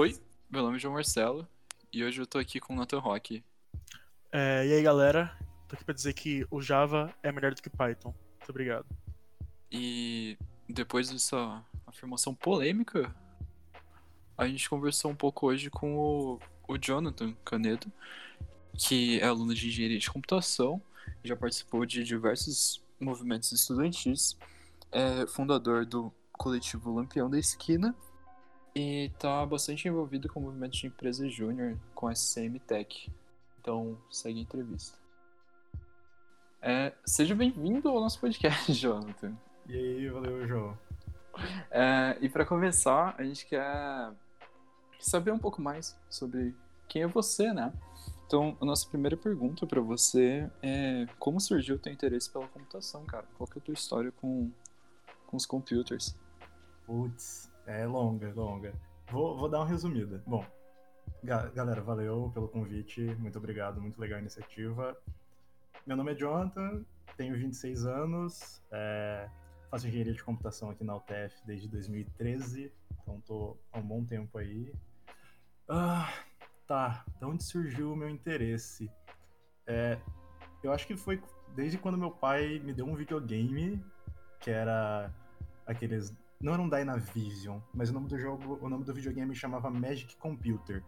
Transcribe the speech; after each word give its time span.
Oi, 0.00 0.16
meu 0.48 0.62
nome 0.62 0.76
é 0.76 0.78
João 0.78 0.94
Marcelo 0.94 1.44
e 1.92 2.04
hoje 2.04 2.20
eu 2.20 2.26
tô 2.26 2.38
aqui 2.38 2.60
com 2.60 2.72
o 2.72 2.76
Nathan 2.76 3.00
Rock. 3.00 3.42
É, 4.30 4.64
e 4.64 4.72
aí 4.72 4.80
galera, 4.80 5.36
tô 5.66 5.74
aqui 5.74 5.84
pra 5.84 5.92
dizer 5.92 6.12
que 6.12 6.46
o 6.52 6.62
Java 6.62 7.12
é 7.20 7.32
melhor 7.32 7.52
do 7.52 7.60
que 7.60 7.68
Python. 7.68 8.14
Muito 8.38 8.48
obrigado. 8.48 8.86
E 9.72 10.38
depois 10.68 11.10
dessa 11.10 11.64
afirmação 11.84 12.32
polêmica, 12.32 13.12
a 14.36 14.46
gente 14.46 14.70
conversou 14.70 15.10
um 15.10 15.16
pouco 15.16 15.48
hoje 15.48 15.68
com 15.68 15.96
o, 15.98 16.38
o 16.68 16.78
Jonathan 16.78 17.34
Canedo, 17.44 17.90
que 18.74 19.18
é 19.18 19.26
aluno 19.26 19.52
de 19.52 19.66
engenharia 19.66 19.98
de 19.98 20.08
computação, 20.08 20.80
já 21.24 21.34
participou 21.34 21.84
de 21.84 22.04
diversos 22.04 22.80
movimentos 23.00 23.50
estudantis, 23.50 24.38
é 24.92 25.26
fundador 25.26 25.84
do 25.84 26.14
coletivo 26.34 26.94
Lampião 26.94 27.28
da 27.28 27.36
Esquina 27.36 27.96
e 28.74 29.06
está 29.06 29.44
bastante 29.46 29.88
envolvido 29.88 30.28
com 30.28 30.40
o 30.40 30.42
movimento 30.44 30.72
de 30.72 30.86
empresa 30.86 31.28
júnior 31.28 31.78
com 31.94 32.08
a 32.08 32.12
SCM 32.14 32.58
Tech. 32.60 33.10
Então, 33.60 33.98
segue 34.10 34.38
a 34.38 34.42
entrevista. 34.42 34.98
É, 36.60 36.92
seja 37.04 37.34
bem-vindo 37.34 37.88
ao 37.88 38.00
nosso 38.00 38.20
podcast, 38.20 38.72
Jonathan. 38.74 39.32
E 39.66 39.76
aí, 39.76 40.08
valeu, 40.08 40.46
João. 40.46 40.78
É, 41.70 42.18
e 42.20 42.28
para 42.28 42.44
começar, 42.44 43.14
a 43.16 43.22
gente 43.24 43.46
quer 43.46 44.10
saber 44.98 45.30
um 45.30 45.38
pouco 45.38 45.62
mais 45.62 45.96
sobre 46.10 46.54
quem 46.88 47.02
é 47.02 47.06
você, 47.06 47.52
né? 47.52 47.72
Então, 48.26 48.56
a 48.60 48.64
nossa 48.64 48.86
primeira 48.88 49.16
pergunta 49.16 49.66
para 49.66 49.80
você 49.80 50.50
é 50.62 51.06
como 51.18 51.40
surgiu 51.40 51.76
o 51.76 51.78
teu 51.78 51.92
interesse 51.92 52.30
pela 52.30 52.46
computação, 52.48 53.04
cara? 53.06 53.24
Qual 53.36 53.48
que 53.48 53.58
é 53.58 53.62
a 53.62 53.64
tua 53.64 53.74
história 53.74 54.12
com, 54.12 54.50
com 55.26 55.36
os 55.36 55.46
computers? 55.46 56.14
Putz, 56.84 57.47
é 57.68 57.86
longa, 57.86 58.32
longa. 58.34 58.72
Vou, 59.10 59.36
vou 59.36 59.48
dar 59.48 59.58
uma 59.58 59.66
resumida. 59.66 60.22
Bom, 60.26 60.44
ga 61.22 61.48
galera, 61.50 61.82
valeu 61.82 62.30
pelo 62.32 62.48
convite, 62.48 63.02
muito 63.18 63.36
obrigado, 63.38 63.80
muito 63.80 64.00
legal 64.00 64.16
a 64.16 64.20
iniciativa. 64.20 64.96
Meu 65.86 65.96
nome 65.96 66.12
é 66.12 66.14
Jonathan, 66.14 66.82
tenho 67.16 67.36
26 67.36 67.84
anos, 67.84 68.62
é, 68.72 69.28
faço 69.70 69.86
engenharia 69.86 70.14
de 70.14 70.24
computação 70.24 70.70
aqui 70.70 70.82
na 70.82 70.96
UTF 70.96 71.44
desde 71.44 71.68
2013, 71.68 72.72
então 73.02 73.20
tô 73.20 73.56
há 73.70 73.78
um 73.78 73.86
bom 73.86 74.02
tempo 74.02 74.38
aí. 74.38 74.72
Ah, 75.68 76.10
tá, 76.66 77.04
de 77.18 77.24
onde 77.26 77.44
surgiu 77.44 77.92
o 77.92 77.96
meu 77.96 78.08
interesse? 78.08 78.90
É, 79.66 79.98
eu 80.62 80.72
acho 80.72 80.86
que 80.86 80.96
foi 80.96 81.22
desde 81.54 81.76
quando 81.76 81.98
meu 81.98 82.10
pai 82.10 82.58
me 82.60 82.72
deu 82.72 82.86
um 82.86 82.94
videogame, 82.94 83.84
que 84.40 84.50
era 84.50 85.12
aqueles 85.66 86.14
não 86.40 86.52
era 86.52 86.62
um 86.62 86.68
Dynavision, 86.68 87.58
mas 87.74 87.90
o 87.90 87.92
nome 87.92 88.08
do 88.08 88.16
jogo, 88.16 88.58
o 88.62 88.68
nome 88.68 88.84
do 88.84 88.94
videogame 88.94 89.34
chamava 89.34 89.70
Magic 89.70 90.16
Computer. 90.16 90.84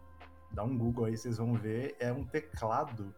Dá 0.51 0.63
um 0.63 0.77
Google 0.77 1.05
aí, 1.05 1.17
vocês 1.17 1.37
vão 1.37 1.53
ver. 1.53 1.95
É 1.99 2.11
um 2.11 2.23
teclado 2.23 3.13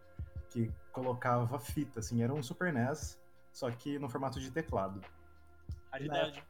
que 0.49 0.71
colocava 0.91 1.59
fita, 1.59 1.99
assim, 1.99 2.23
era 2.23 2.33
um 2.33 2.41
Super 2.41 2.73
NES, 2.73 3.19
só 3.51 3.69
que 3.69 3.99
no 3.99 4.09
formato 4.09 4.39
de 4.39 4.51
teclado. 4.51 5.01
Raridade. 5.91 6.43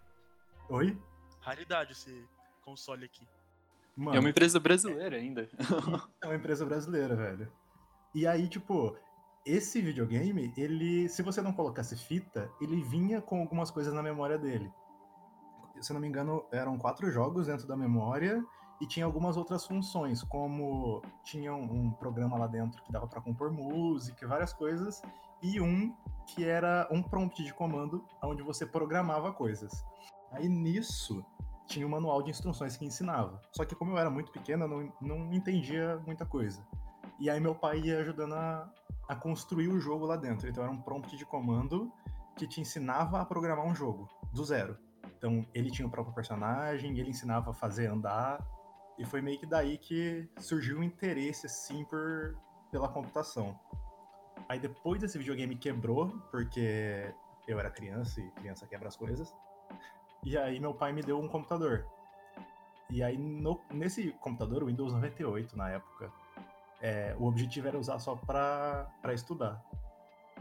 Oi? 0.70 0.98
Raridade 1.42 1.92
esse 1.92 2.26
console 2.62 3.06
aqui. 3.06 3.28
Mano, 3.96 4.18
é 4.18 4.20
uma 4.20 4.30
empresa 4.30 4.60
brasileira 4.60 5.18
ainda. 5.18 5.50
é 6.22 6.26
uma 6.26 6.36
empresa 6.36 6.66
brasileira, 6.66 7.16
velho. 7.16 7.52
E 8.16 8.26
aí, 8.26 8.48
tipo, 8.48 8.98
esse 9.46 9.82
videogame, 9.82 10.54
ele, 10.56 11.10
se 11.10 11.22
você 11.22 11.42
não 11.42 11.52
colocasse 11.52 11.98
fita, 11.98 12.50
ele 12.62 12.82
vinha 12.82 13.22
com 13.22 13.42
algumas 13.42 13.70
coisas 13.70 13.94
na 13.94 14.02
memória 14.02 14.38
dele 14.38 14.72
se 15.86 15.94
não 15.94 16.00
me 16.00 16.08
engano, 16.08 16.46
eram 16.52 16.78
quatro 16.78 17.10
jogos 17.12 17.48
dentro 17.48 17.68
da 17.68 17.76
memória 17.76 18.44
e 18.82 18.88
tinha 18.88 19.06
algumas 19.06 19.38
outras 19.38 19.66
funções, 19.66 20.24
como 20.24 21.02
tinha 21.24 21.54
um, 21.54 21.92
programa 21.92 22.38
lá 22.38 22.48
dentro 22.48 22.82
que 22.84 22.92
dava 22.92 23.08
para 23.08 23.22
compor 23.22 23.52
música, 23.52 24.28
várias 24.28 24.52
coisas, 24.52 25.02
e 25.42 25.62
um 25.62 25.96
que 26.28 26.44
era 26.44 26.88
um 26.92 27.02
prompt 27.02 27.44
de 27.44 27.54
comando 27.54 28.04
onde 28.22 28.42
você 28.42 28.66
programava 28.66 29.32
coisas. 29.32 29.86
Aí 30.32 30.50
nisso 30.50 31.24
tinha 31.66 31.86
um 31.86 31.90
manual 31.90 32.22
de 32.22 32.30
instruções 32.30 32.76
que 32.76 32.86
ensinava. 32.86 33.42
Só 33.52 33.64
que 33.64 33.76
como 33.76 33.92
eu 33.92 33.98
era 33.98 34.10
muito 34.10 34.32
pequena, 34.32 34.68
não, 34.68 34.92
não 35.02 35.34
entendia 35.34 36.02
muita 36.06 36.26
coisa. 36.26 36.66
E 37.20 37.30
aí 37.30 37.40
meu 37.40 37.56
pai 37.56 37.80
ia 37.80 38.00
ajudando 38.00 38.34
a, 38.34 38.70
a 39.08 39.16
construir 39.16 39.70
o 39.70 39.80
jogo 39.80 40.06
lá 40.06 40.16
dentro. 40.16 40.50
Então 40.50 40.64
era 40.64 40.72
um 40.72 40.82
prompt 40.82 41.16
de 41.16 41.26
comando 41.26 41.92
que 42.36 42.48
te 42.48 42.60
ensinava 42.60 43.22
a 43.22 43.26
programar 43.26 43.66
um 43.66 43.76
jogo, 43.76 44.10
do 44.34 44.44
zero. 44.44 44.78
Então, 45.24 45.48
ele 45.54 45.72
tinha 45.72 45.88
o 45.88 45.90
próprio 45.90 46.14
personagem, 46.14 47.00
ele 47.00 47.12
ensinava 47.12 47.52
a 47.52 47.54
fazer 47.54 47.88
andar, 47.88 48.46
e 49.00 49.06
foi 49.06 49.22
meio 49.22 49.40
que 49.40 49.46
daí 49.46 49.78
que 49.78 50.30
surgiu 50.38 50.80
o 50.80 50.84
interesse, 50.84 51.46
assim, 51.46 51.86
por, 51.86 52.38
pela 52.70 52.90
computação. 52.90 53.58
Aí 54.50 54.60
depois 54.60 55.00
desse 55.00 55.18
videogame 55.18 55.56
quebrou, 55.56 56.10
porque 56.30 57.10
eu 57.48 57.58
era 57.58 57.72
criança 57.72 58.20
e 58.20 58.30
criança 58.32 58.68
quebra 58.68 58.90
as 58.90 58.98
coisas. 58.98 59.34
E 60.26 60.38
aí 60.38 60.60
meu 60.60 60.74
pai 60.74 60.92
me 60.92 61.02
deu 61.02 61.18
um 61.18 61.30
computador. 61.30 61.88
E 62.90 63.02
aí 63.02 63.18
no, 63.18 63.62
nesse 63.72 64.12
computador, 64.20 64.62
o 64.62 64.66
Windows 64.66 64.92
98 64.92 65.56
na 65.56 65.70
época, 65.70 66.12
é, 66.82 67.16
o 67.18 67.28
objetivo 67.28 67.70
era 67.70 67.80
usar 67.80 67.98
só 67.98 68.14
para 68.14 69.14
estudar. 69.14 69.64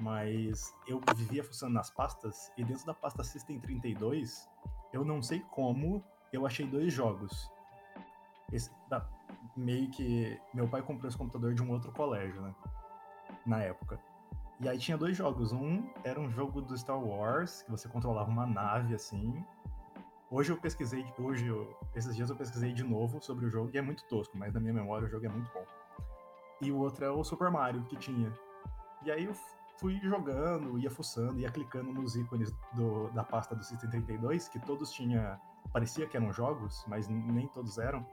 Mas 0.00 0.74
eu 0.86 1.00
vivia 1.16 1.44
funcionando 1.44 1.74
nas 1.74 1.90
pastas, 1.90 2.50
e 2.56 2.64
dentro 2.64 2.86
da 2.86 2.94
pasta 2.94 3.22
System 3.22 3.60
32 3.60 4.48
eu 4.92 5.04
não 5.04 5.22
sei 5.22 5.40
como, 5.50 6.04
eu 6.32 6.46
achei 6.46 6.66
dois 6.66 6.92
jogos. 6.92 7.50
Esse, 8.52 8.70
meio 9.56 9.90
que 9.90 10.38
meu 10.52 10.68
pai 10.68 10.82
comprou 10.82 11.08
esse 11.08 11.16
computador 11.16 11.54
de 11.54 11.62
um 11.62 11.70
outro 11.70 11.90
colégio, 11.92 12.40
né? 12.42 12.54
Na 13.46 13.62
época. 13.62 13.98
E 14.60 14.68
aí 14.68 14.78
tinha 14.78 14.96
dois 14.96 15.16
jogos. 15.16 15.52
Um 15.52 15.90
era 16.04 16.20
um 16.20 16.30
jogo 16.30 16.60
do 16.60 16.76
Star 16.76 16.98
Wars, 16.98 17.62
que 17.62 17.70
você 17.70 17.88
controlava 17.88 18.30
uma 18.30 18.46
nave 18.46 18.94
assim. 18.94 19.44
Hoje 20.30 20.52
eu 20.52 20.56
pesquisei, 20.56 21.04
hoje 21.18 21.46
eu, 21.46 21.76
esses 21.94 22.14
dias 22.16 22.30
eu 22.30 22.36
pesquisei 22.36 22.72
de 22.72 22.82
novo 22.82 23.20
sobre 23.20 23.44
o 23.44 23.50
jogo 23.50 23.70
e 23.74 23.78
é 23.78 23.82
muito 23.82 24.04
tosco, 24.04 24.36
mas 24.38 24.52
na 24.54 24.60
minha 24.60 24.72
memória 24.72 25.06
o 25.06 25.10
jogo 25.10 25.26
é 25.26 25.28
muito 25.28 25.52
bom. 25.52 25.64
E 26.60 26.70
o 26.70 26.78
outro 26.78 27.04
é 27.04 27.10
o 27.10 27.22
Super 27.22 27.50
Mario 27.50 27.84
que 27.84 27.96
tinha. 27.96 28.32
E 29.04 29.10
aí 29.10 29.24
eu 29.24 29.34
fui 29.78 29.98
jogando, 30.00 30.78
ia 30.78 30.90
fuçando, 30.90 31.38
ia 31.38 31.50
clicando 31.50 31.92
nos 31.92 32.16
ícones 32.16 32.52
do, 32.72 33.10
da 33.10 33.24
pasta 33.24 33.54
do 33.54 33.64
System 33.64 33.90
32, 33.90 34.48
que 34.48 34.58
todos 34.58 34.92
tinha 34.92 35.40
parecia 35.72 36.06
que 36.06 36.16
eram 36.16 36.32
jogos, 36.32 36.84
mas 36.86 37.08
nem 37.08 37.46
todos 37.48 37.78
eram. 37.78 38.06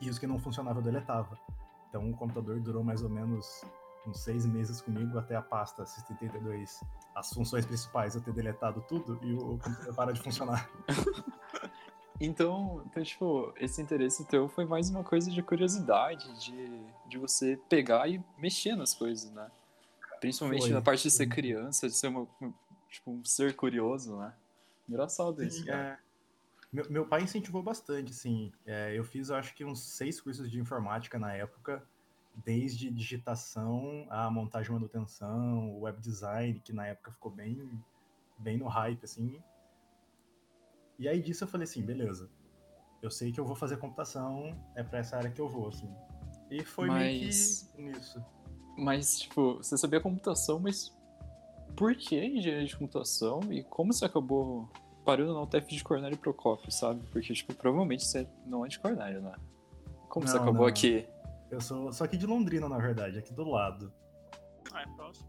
E 0.00 0.08
os 0.08 0.18
que 0.18 0.26
não 0.26 0.38
funcionavam 0.38 0.80
eu 0.80 0.84
deletava. 0.84 1.38
Então 1.88 2.10
o 2.10 2.16
computador 2.16 2.58
durou 2.60 2.82
mais 2.82 3.02
ou 3.02 3.10
menos 3.10 3.64
uns 4.06 4.20
seis 4.20 4.44
meses 4.46 4.80
comigo 4.80 5.18
até 5.18 5.36
a 5.36 5.42
pasta 5.42 5.86
System 5.86 6.16
32, 6.16 6.82
as 7.14 7.32
funções 7.32 7.64
principais 7.64 8.14
eu 8.14 8.20
ter 8.20 8.32
deletado 8.32 8.82
tudo 8.88 9.18
e 9.22 9.34
o 9.34 9.58
computador 9.58 9.94
para 9.94 10.12
de 10.12 10.20
funcionar. 10.20 10.68
Então, 12.24 12.84
então, 12.86 13.02
tipo, 13.02 13.52
esse 13.56 13.82
interesse 13.82 14.24
teu 14.24 14.48
foi 14.48 14.64
mais 14.64 14.88
uma 14.88 15.02
coisa 15.02 15.28
de 15.28 15.42
curiosidade, 15.42 16.32
de, 16.38 16.80
de 17.08 17.18
você 17.18 17.58
pegar 17.68 18.08
e 18.08 18.22
mexer 18.38 18.76
nas 18.76 18.94
coisas, 18.94 19.32
né? 19.32 19.50
Principalmente 20.22 20.62
Foi. 20.62 20.70
na 20.70 20.80
parte 20.80 21.02
de 21.02 21.10
ser 21.10 21.26
criança, 21.26 21.88
de 21.88 21.96
ser 21.96 22.06
uma, 22.06 22.28
tipo, 22.88 23.10
um 23.10 23.24
ser 23.24 23.56
curioso, 23.56 24.16
né? 24.16 24.32
Engraçado 24.88 25.40
Sim, 25.40 25.46
isso. 25.48 25.68
É. 25.68 25.98
Meu, 26.72 26.88
meu 26.88 27.04
pai 27.04 27.22
incentivou 27.22 27.60
bastante, 27.60 28.12
assim. 28.12 28.52
É, 28.64 28.96
eu 28.96 29.02
fiz, 29.02 29.32
acho 29.32 29.52
que, 29.52 29.64
uns 29.64 29.82
seis 29.82 30.20
cursos 30.20 30.48
de 30.48 30.60
informática 30.60 31.18
na 31.18 31.32
época, 31.32 31.84
desde 32.36 32.88
digitação 32.88 34.06
a 34.08 34.30
montagem 34.30 34.70
e 34.70 34.74
manutenção, 34.74 35.80
web 35.80 36.00
design, 36.00 36.60
que 36.60 36.72
na 36.72 36.86
época 36.86 37.10
ficou 37.10 37.32
bem, 37.32 37.68
bem 38.38 38.56
no 38.56 38.68
hype, 38.68 39.02
assim. 39.02 39.42
E 41.00 41.08
aí 41.08 41.20
disso 41.20 41.42
eu 41.42 41.48
falei 41.48 41.64
assim, 41.64 41.82
beleza. 41.82 42.30
Eu 43.02 43.10
sei 43.10 43.32
que 43.32 43.40
eu 43.40 43.44
vou 43.44 43.56
fazer 43.56 43.76
computação, 43.76 44.56
é 44.76 44.84
para 44.84 45.00
essa 45.00 45.16
área 45.16 45.32
que 45.32 45.40
eu 45.40 45.48
vou, 45.48 45.66
assim. 45.66 45.92
E 46.48 46.62
foi 46.62 46.86
Mas... 46.86 47.02
meio 47.02 47.18
que 47.18 47.98
nisso. 47.98 48.24
Mas, 48.76 49.20
tipo, 49.20 49.56
você 49.56 49.76
sabia 49.76 50.00
computação, 50.00 50.58
mas 50.58 50.96
por 51.76 51.94
que 51.94 52.22
engenharia 52.24 52.66
de 52.66 52.76
computação 52.76 53.40
e 53.50 53.62
como 53.64 53.92
você 53.92 54.04
acabou 54.04 54.68
parando 55.04 55.34
na 55.34 55.42
UTF 55.42 55.74
de 55.74 55.84
Cornélio 55.84 56.18
Procópio, 56.18 56.70
sabe? 56.70 57.02
Porque, 57.10 57.32
tipo, 57.32 57.54
provavelmente 57.54 58.04
você 58.04 58.26
não 58.46 58.64
é 58.64 58.68
de 58.68 58.78
Cornélio, 58.78 59.20
né? 59.20 59.34
Como 60.08 60.24
não, 60.24 60.32
você 60.32 60.38
acabou 60.38 60.62
não. 60.62 60.66
aqui? 60.66 61.06
Eu 61.50 61.60
sou, 61.60 61.92
sou 61.92 62.04
aqui 62.04 62.16
de 62.16 62.26
Londrina, 62.26 62.68
na 62.68 62.78
verdade, 62.78 63.18
aqui 63.18 63.32
do 63.32 63.44
lado. 63.44 63.92
Ah, 64.72 64.82
é 64.82 64.86
próximo. 64.96 65.28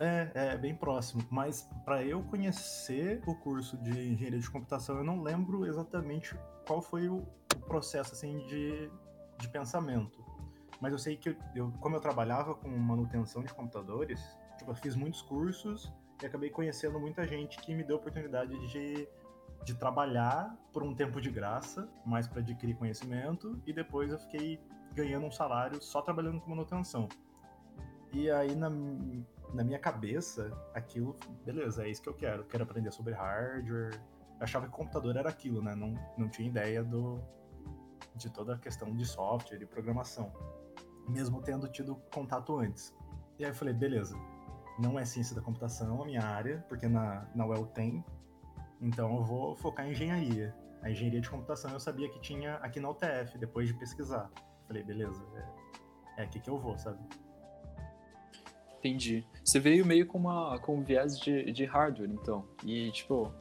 É, 0.00 0.30
é 0.34 0.56
bem 0.56 0.74
próximo. 0.74 1.26
Mas 1.30 1.68
para 1.84 2.04
eu 2.04 2.22
conhecer 2.22 3.20
o 3.26 3.34
curso 3.34 3.76
de 3.78 3.90
engenharia 3.90 4.38
de 4.38 4.50
computação, 4.50 4.96
eu 4.96 5.04
não 5.04 5.22
lembro 5.22 5.66
exatamente 5.66 6.36
qual 6.66 6.80
foi 6.80 7.08
o, 7.08 7.16
o 7.56 7.60
processo 7.66 8.14
assim 8.14 8.38
de, 8.46 8.90
de 9.38 9.48
pensamento. 9.48 10.17
Mas 10.80 10.92
eu 10.92 10.98
sei 10.98 11.16
que, 11.16 11.36
eu, 11.54 11.72
como 11.80 11.96
eu 11.96 12.00
trabalhava 12.00 12.54
com 12.54 12.68
manutenção 12.68 13.42
de 13.42 13.52
computadores, 13.52 14.20
tipo, 14.56 14.70
eu 14.70 14.74
fiz 14.74 14.94
muitos 14.94 15.22
cursos 15.22 15.92
e 16.22 16.26
acabei 16.26 16.50
conhecendo 16.50 16.98
muita 17.00 17.26
gente 17.26 17.58
que 17.58 17.74
me 17.74 17.82
deu 17.82 17.96
a 17.96 17.98
oportunidade 17.98 18.56
de 18.68 19.08
de 19.64 19.74
trabalhar 19.74 20.56
por 20.72 20.82
um 20.82 20.94
tempo 20.94 21.20
de 21.20 21.30
graça, 21.30 21.88
mais 22.04 22.26
para 22.26 22.40
adquirir 22.40 22.74
conhecimento, 22.76 23.60
e 23.66 23.72
depois 23.72 24.12
eu 24.12 24.18
fiquei 24.18 24.60
ganhando 24.94 25.26
um 25.26 25.30
salário 25.30 25.80
só 25.82 26.00
trabalhando 26.00 26.40
com 26.40 26.50
manutenção. 26.50 27.08
E 28.12 28.30
aí, 28.30 28.54
na, 28.54 28.70
na 29.52 29.62
minha 29.62 29.78
cabeça, 29.78 30.50
aquilo, 30.74 31.16
beleza, 31.44 31.84
é 31.84 31.90
isso 31.90 32.02
que 32.02 32.08
eu 32.08 32.14
quero. 32.14 32.44
Quero 32.44 32.64
aprender 32.64 32.90
sobre 32.90 33.12
hardware. 33.12 33.94
Eu 33.94 34.44
achava 34.44 34.66
que 34.66 34.72
computador 34.72 35.16
era 35.16 35.28
aquilo, 35.28 35.60
né? 35.60 35.74
Não, 35.74 35.92
não 36.16 36.28
tinha 36.28 36.48
ideia 36.48 36.82
do, 36.82 37.20
de 38.14 38.30
toda 38.30 38.54
a 38.54 38.58
questão 38.58 38.94
de 38.96 39.04
software 39.04 39.60
e 39.60 39.66
programação, 39.66 40.32
mesmo 41.08 41.40
tendo 41.42 41.68
tido 41.68 41.96
contato 42.12 42.56
antes. 42.58 42.94
E 43.38 43.44
aí 43.44 43.50
eu 43.50 43.54
falei, 43.54 43.74
beleza, 43.74 44.16
não 44.78 44.98
é 44.98 45.04
ciência 45.04 45.34
da 45.34 45.42
computação 45.42 46.02
a 46.02 46.04
minha 46.04 46.22
área, 46.22 46.64
porque 46.68 46.86
na, 46.86 47.26
na 47.34 47.46
UEL 47.46 47.66
tem, 47.66 48.04
então 48.80 49.16
eu 49.16 49.24
vou 49.24 49.56
focar 49.56 49.86
em 49.86 49.90
engenharia. 49.90 50.54
A 50.82 50.90
engenharia 50.90 51.20
de 51.20 51.28
computação 51.28 51.72
eu 51.72 51.80
sabia 51.80 52.08
que 52.08 52.20
tinha 52.20 52.54
aqui 52.56 52.78
na 52.78 52.90
UTF, 52.90 53.36
depois 53.38 53.68
de 53.68 53.74
pesquisar. 53.74 54.30
Falei, 54.66 54.82
beleza, 54.84 55.20
é, 55.34 56.22
é 56.22 56.24
aqui 56.24 56.38
que 56.38 56.48
eu 56.48 56.58
vou, 56.58 56.78
sabe? 56.78 56.98
Entendi. 58.78 59.26
Você 59.44 59.58
veio 59.58 59.84
meio 59.84 60.06
com, 60.06 60.18
uma, 60.18 60.58
com 60.60 60.76
um 60.76 60.82
viés 60.82 61.18
de, 61.18 61.50
de 61.50 61.64
hardware, 61.64 62.10
então. 62.10 62.46
E, 62.64 62.92
tipo, 62.92 63.32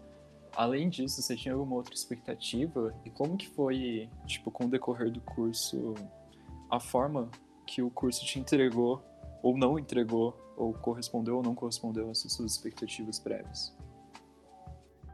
além 0.55 0.89
disso, 0.89 1.21
você 1.21 1.35
tinha 1.35 1.53
alguma 1.53 1.75
outra 1.75 1.93
expectativa? 1.93 2.95
E 3.05 3.11
como 3.11 3.37
que 3.37 3.47
foi, 3.47 4.09
tipo, 4.25 4.49
com 4.49 4.65
o 4.65 4.69
decorrer 4.69 5.11
do 5.11 5.21
curso, 5.21 5.93
a 6.71 6.79
forma 6.79 7.29
que 7.67 7.81
o 7.81 7.91
curso 7.91 8.25
te 8.25 8.39
entregou, 8.39 9.03
ou 9.43 9.57
não 9.57 9.77
entregou, 9.77 10.35
ou 10.55 10.73
correspondeu 10.73 11.37
ou 11.37 11.43
não 11.43 11.53
correspondeu 11.53 12.09
às 12.09 12.19
suas 12.19 12.53
expectativas 12.53 13.19
prévias? 13.19 13.77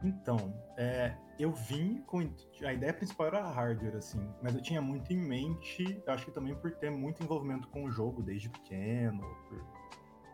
Então, 0.02 0.38
é, 0.78 1.16
eu 1.40 1.52
vim 1.52 2.02
com. 2.06 2.20
A 2.64 2.74
ideia 2.74 2.94
principal 2.94 3.28
era 3.28 3.42
hardware, 3.42 3.96
assim, 3.96 4.26
mas 4.42 4.54
eu 4.56 4.62
tinha 4.62 4.82
muito 4.82 5.12
em 5.12 5.18
mente, 5.18 6.02
acho 6.08 6.26
que 6.26 6.32
também 6.32 6.56
por 6.56 6.72
ter 6.72 6.92
muito 6.92 7.24
envolvimento 7.24 7.68
com 7.70 7.86
o 7.86 7.92
jogo 7.92 8.22
desde 8.22 8.50
pequeno, 8.50 9.24
por 9.50 9.62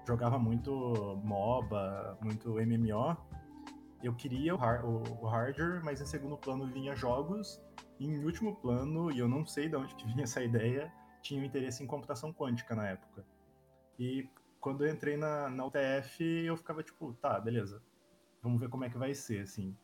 jogava 0.09 0.39
muito 0.39 1.21
MOBA, 1.23 2.17
muito 2.21 2.53
MMO. 2.53 3.15
Eu 4.01 4.15
queria 4.15 4.55
o, 4.55 4.57
hard, 4.57 4.83
o, 4.83 5.03
o 5.21 5.27
hardware, 5.27 5.81
mas 5.83 6.01
em 6.01 6.05
segundo 6.05 6.35
plano 6.35 6.65
vinha 6.65 6.95
jogos. 6.95 7.61
E 7.99 8.07
em 8.07 8.23
último 8.25 8.55
plano, 8.55 9.11
e 9.11 9.19
eu 9.19 9.27
não 9.27 9.45
sei 9.45 9.69
de 9.69 9.75
onde 9.75 9.93
que 9.93 10.05
vinha 10.07 10.23
essa 10.23 10.41
ideia, 10.41 10.91
tinha 11.21 11.41
um 11.41 11.45
interesse 11.45 11.83
em 11.83 11.87
computação 11.87 12.33
quântica 12.33 12.75
na 12.75 12.87
época. 12.87 13.25
E 13.97 14.29
quando 14.59 14.85
eu 14.85 14.91
entrei 14.91 15.17
na, 15.17 15.49
na 15.49 15.65
UTF, 15.65 16.23
eu 16.23 16.55
ficava 16.57 16.83
tipo, 16.83 17.13
tá, 17.15 17.39
beleza. 17.39 17.81
Vamos 18.41 18.59
ver 18.59 18.69
como 18.69 18.85
é 18.85 18.89
que 18.89 18.97
vai 18.97 19.13
ser, 19.13 19.41
assim. 19.41 19.75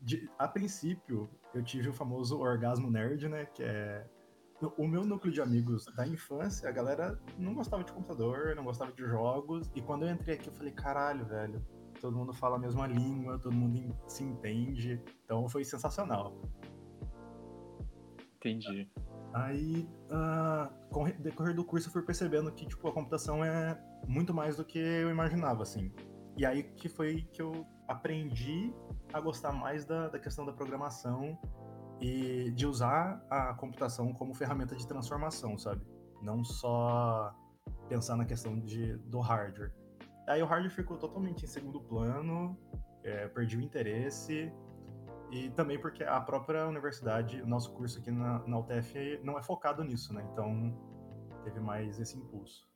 De, 0.00 0.30
a 0.38 0.46
princípio, 0.46 1.28
eu 1.54 1.62
tive 1.62 1.88
o 1.88 1.92
famoso 1.92 2.38
orgasmo 2.38 2.90
nerd, 2.90 3.28
né? 3.28 3.46
Que 3.46 3.62
é 3.62 4.06
o 4.76 4.86
meu 4.86 5.04
núcleo 5.04 5.32
de 5.32 5.40
amigos 5.40 5.84
da 5.94 6.06
infância, 6.06 6.68
a 6.68 6.72
galera 6.72 7.20
não 7.38 7.54
gostava 7.54 7.84
de 7.84 7.92
computador, 7.92 8.54
não 8.54 8.64
gostava 8.64 8.92
de 8.92 9.04
jogos. 9.04 9.70
E 9.74 9.82
quando 9.82 10.06
eu 10.06 10.10
entrei 10.10 10.36
aqui, 10.36 10.48
eu 10.48 10.52
falei, 10.52 10.72
caralho, 10.72 11.26
velho, 11.26 11.62
todo 12.00 12.16
mundo 12.16 12.32
fala 12.32 12.56
a 12.56 12.58
mesma 12.58 12.86
língua, 12.86 13.38
todo 13.38 13.54
mundo 13.54 13.94
se 14.06 14.24
entende. 14.24 15.02
Então 15.24 15.48
foi 15.48 15.64
sensacional. 15.64 16.34
Entendi. 18.36 18.88
Aí, 19.34 19.88
uh, 20.10 20.88
com 20.90 21.04
o 21.04 21.12
decorrer 21.12 21.54
do 21.54 21.64
curso, 21.64 21.88
eu 21.88 21.92
fui 21.92 22.02
percebendo 22.02 22.50
que, 22.52 22.66
tipo, 22.66 22.86
a 22.88 22.92
computação 22.92 23.44
é 23.44 23.78
muito 24.06 24.32
mais 24.32 24.56
do 24.56 24.64
que 24.64 24.78
eu 24.78 25.10
imaginava, 25.10 25.62
assim. 25.62 25.92
E 26.36 26.44
aí 26.44 26.62
que 26.62 26.88
foi 26.88 27.22
que 27.32 27.40
eu 27.40 27.66
aprendi 27.88 28.72
a 29.12 29.20
gostar 29.20 29.52
mais 29.52 29.84
da, 29.84 30.08
da 30.08 30.18
questão 30.18 30.44
da 30.44 30.52
programação 30.52 31.38
e 32.00 32.50
de 32.50 32.66
usar 32.66 33.24
a 33.30 33.54
computação 33.54 34.12
como 34.12 34.34
ferramenta 34.34 34.76
de 34.76 34.86
transformação, 34.86 35.56
sabe? 35.58 35.86
Não 36.22 36.44
só 36.44 37.34
pensar 37.88 38.16
na 38.16 38.24
questão 38.24 38.58
de, 38.58 38.96
do 38.98 39.20
hardware. 39.20 39.72
Aí 40.28 40.42
o 40.42 40.46
hardware 40.46 40.74
ficou 40.74 40.98
totalmente 40.98 41.44
em 41.44 41.48
segundo 41.48 41.80
plano, 41.80 42.58
é, 43.02 43.28
perdi 43.28 43.56
o 43.56 43.60
interesse, 43.60 44.52
e 45.30 45.50
também 45.50 45.78
porque 45.78 46.04
a 46.04 46.20
própria 46.20 46.66
universidade, 46.66 47.40
o 47.42 47.46
nosso 47.46 47.72
curso 47.72 47.98
aqui 47.98 48.10
na, 48.10 48.46
na 48.46 48.58
UTF 48.58 49.20
não 49.22 49.38
é 49.38 49.42
focado 49.42 49.82
nisso, 49.82 50.12
né? 50.12 50.26
Então 50.32 50.72
teve 51.44 51.60
mais 51.60 51.98
esse 51.98 52.16
impulso. 52.16 52.68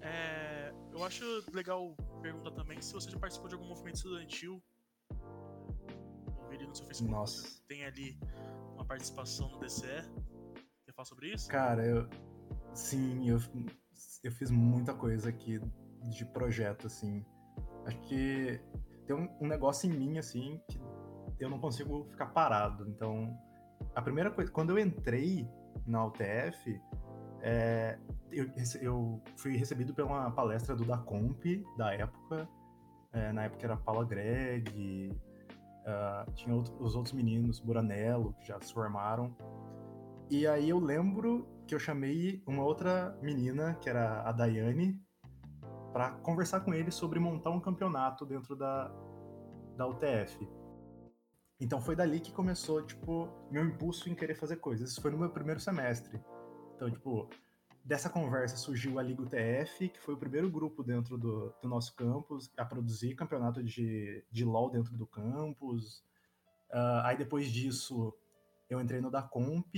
É, 0.00 0.72
eu 0.92 1.04
acho 1.04 1.24
legal 1.52 1.94
perguntar 2.22 2.52
também 2.52 2.80
se 2.80 2.92
você 2.92 3.10
já 3.10 3.18
participou 3.18 3.48
de 3.48 3.54
algum 3.54 3.66
movimento 3.66 3.96
estudantil 3.96 4.62
no 6.68 6.74
seu 6.74 6.86
Facebook. 6.86 7.10
Nossa. 7.10 7.62
Tem 7.66 7.84
ali 7.84 8.18
uma 8.74 8.84
participação 8.84 9.48
no 9.48 9.58
DCE. 9.58 9.86
Quer 10.84 10.92
falar 10.92 11.06
sobre 11.06 11.32
isso? 11.32 11.48
Cara, 11.48 11.84
eu. 11.84 12.08
Sim, 12.74 13.28
eu, 13.28 13.38
eu 14.22 14.30
fiz 14.32 14.50
muita 14.50 14.94
coisa 14.94 15.30
aqui 15.30 15.60
de 16.04 16.24
projeto, 16.26 16.86
assim. 16.86 17.24
Acho 17.86 18.00
que 18.02 18.60
tem 19.08 19.16
um, 19.16 19.28
um 19.40 19.48
negócio 19.48 19.90
em 19.90 19.96
mim, 19.96 20.18
assim, 20.18 20.60
que 20.68 20.78
eu 21.40 21.48
não 21.48 21.58
consigo 21.58 22.06
ficar 22.10 22.26
parado. 22.26 22.86
Então, 22.88 23.36
a 23.94 24.02
primeira 24.02 24.30
coisa. 24.30 24.52
Quando 24.52 24.70
eu 24.70 24.78
entrei 24.78 25.48
na 25.86 26.06
UTF, 26.06 26.80
é, 27.40 27.98
eu, 28.30 28.50
eu, 28.80 29.22
fui 29.36 29.56
recebido 29.56 29.94
pela 29.94 30.30
palestra 30.30 30.76
do 30.76 30.84
Dacomp 30.84 31.42
da 31.76 31.94
época. 31.94 32.48
É, 33.12 33.32
na 33.32 33.44
época 33.44 33.64
era 33.64 33.76
Paula 33.76 34.04
Greg, 34.04 35.10
Uh, 35.88 36.30
tinha 36.32 36.54
outro, 36.54 36.76
os 36.78 36.94
outros 36.94 37.14
meninos, 37.14 37.60
Buranello, 37.60 38.34
que 38.34 38.48
já 38.48 38.60
se 38.60 38.74
formaram. 38.74 39.34
E 40.30 40.46
aí 40.46 40.68
eu 40.68 40.78
lembro 40.78 41.48
que 41.66 41.74
eu 41.74 41.78
chamei 41.78 42.42
uma 42.46 42.62
outra 42.62 43.18
menina, 43.22 43.74
que 43.80 43.88
era 43.88 44.20
a 44.20 44.30
Daiane, 44.30 45.00
para 45.92 46.10
conversar 46.18 46.60
com 46.60 46.74
ele 46.74 46.90
sobre 46.90 47.18
montar 47.18 47.50
um 47.50 47.60
campeonato 47.60 48.24
dentro 48.26 48.54
da, 48.54 48.88
da 49.76 49.86
UTF. 49.86 50.48
Então 51.60 51.80
foi 51.80 51.96
dali 51.96 52.20
que 52.20 52.32
começou, 52.32 52.82
tipo, 52.82 53.28
meu 53.50 53.64
impulso 53.64 54.08
em 54.08 54.14
querer 54.14 54.34
fazer 54.34 54.56
coisas. 54.56 54.90
Isso 54.90 55.02
foi 55.02 55.10
no 55.10 55.18
meu 55.18 55.30
primeiro 55.30 55.60
semestre. 55.60 56.20
Então, 56.76 56.90
tipo, 56.90 57.28
dessa 57.84 58.08
conversa 58.08 58.56
surgiu 58.56 58.98
a 58.98 59.02
Liga 59.02 59.22
UTF, 59.22 59.88
que 59.88 60.00
foi 60.00 60.14
o 60.14 60.18
primeiro 60.18 60.48
grupo 60.50 60.84
dentro 60.84 61.18
do, 61.18 61.52
do 61.60 61.68
nosso 61.68 61.96
campus 61.96 62.50
a 62.56 62.64
produzir 62.64 63.14
campeonato 63.16 63.62
de, 63.62 64.24
de 64.30 64.44
LoL 64.44 64.70
dentro 64.70 64.96
do 64.96 65.06
campus. 65.06 66.04
Uh, 66.70 67.02
aí 67.02 67.16
depois 67.16 67.50
disso, 67.50 68.14
eu 68.68 68.80
entrei 68.80 69.00
no 69.00 69.10
Dacomp, 69.10 69.74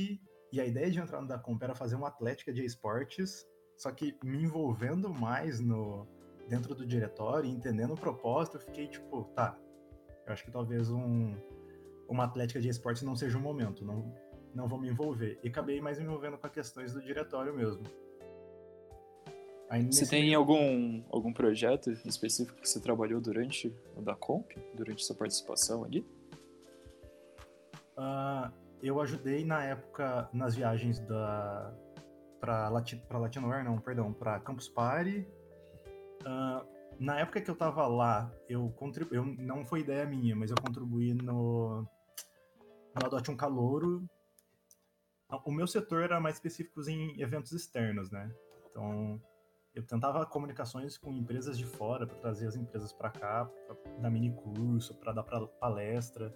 e 0.53 0.61
a 0.61 0.67
ideia 0.67 0.91
de 0.91 0.99
entrar 0.99 1.21
no 1.21 1.29
Dacomp 1.29 1.63
era 1.63 1.75
fazer 1.75 1.95
uma 1.95 2.09
atlética 2.09 2.53
de 2.53 2.65
esportes, 2.65 3.47
só 3.81 3.91
que 3.91 4.15
me 4.23 4.43
envolvendo 4.43 5.09
mais 5.09 5.59
no 5.59 6.07
dentro 6.47 6.75
do 6.75 6.85
diretório, 6.85 7.49
entendendo 7.49 7.95
o 7.95 7.97
propósito, 7.97 8.59
eu 8.59 8.61
fiquei 8.61 8.87
tipo, 8.87 9.25
tá, 9.35 9.57
eu 10.27 10.33
acho 10.35 10.45
que 10.45 10.51
talvez 10.51 10.91
um, 10.91 11.35
uma 12.07 12.25
atlética 12.25 12.61
de 12.61 12.69
esportes 12.69 13.03
não 13.03 13.17
seja 13.17 13.39
o 13.39 13.41
momento, 13.41 13.83
não, 13.83 14.15
não 14.55 14.69
vou 14.69 14.79
me 14.79 14.91
envolver. 14.91 15.41
E 15.43 15.49
acabei 15.49 15.81
mais 15.81 15.99
me 15.99 16.05
envolvendo 16.05 16.37
com 16.37 16.47
as 16.47 16.53
questões 16.53 16.93
do 16.93 17.01
diretório 17.01 17.55
mesmo. 17.55 17.83
Aí, 19.71 19.87
você 19.87 20.07
tem 20.07 20.25
meio... 20.25 20.39
algum, 20.39 21.03
algum 21.11 21.33
projeto 21.33 21.91
específico 22.05 22.61
que 22.61 22.69
você 22.69 22.83
trabalhou 22.83 23.19
durante 23.19 23.75
o 23.97 24.03
da 24.03 24.15
Comp, 24.15 24.51
durante 24.75 25.03
sua 25.03 25.17
participação 25.17 25.85
ali? 25.85 26.01
Uh, 27.97 28.53
eu 28.83 29.01
ajudei 29.01 29.43
na 29.43 29.65
época 29.65 30.29
nas 30.35 30.55
viagens 30.55 31.01
da 31.01 31.75
para 32.41 32.69
Lati, 32.69 32.97
para 32.97 33.19
Latinoar, 33.19 33.65
não, 33.65 33.79
perdão, 33.79 34.13
para 34.13 34.41
Campus 34.41 34.69
Party. 34.69 35.27
Uh, 36.23 36.67
na 36.99 37.19
época 37.21 37.41
que 37.41 37.51
eu 37.51 37.57
tava 37.57 37.87
lá, 37.87 38.33
eu 38.49 38.71
contribuí, 38.77 39.19
não 39.39 39.65
foi 39.65 39.81
ideia 39.81 40.05
minha, 40.07 40.35
mas 40.35 40.51
eu 40.51 40.57
contribuí 40.61 41.15
no 41.15 41.87
no 42.95 43.07
Adote 43.07 43.31
um 43.31 43.37
Calouro, 43.37 44.05
o 45.45 45.53
meu 45.53 45.67
setor 45.67 46.03
era 46.03 46.21
mais 46.21 46.37
específico 46.37 46.81
em 46.89 47.21
eventos 47.21 47.53
externos, 47.53 48.11
né? 48.11 48.35
Então, 48.69 49.21
eu 49.75 49.85
tentava 49.87 50.27
comunicações 50.27 50.99
com 50.99 51.13
empresas 51.13 51.57
de 51.57 51.65
fora 51.65 52.07
para 52.07 52.17
trazer 52.19 52.49
as 52.49 52.57
empresas 52.57 52.93
para 52.93 53.11
cá, 53.11 53.45
para 53.45 53.77
dar 53.99 54.11
mini 54.11 54.33
curso, 54.35 54.95
para 54.97 55.13
dar 55.13 55.23
pra 55.23 55.47
palestra. 55.47 56.35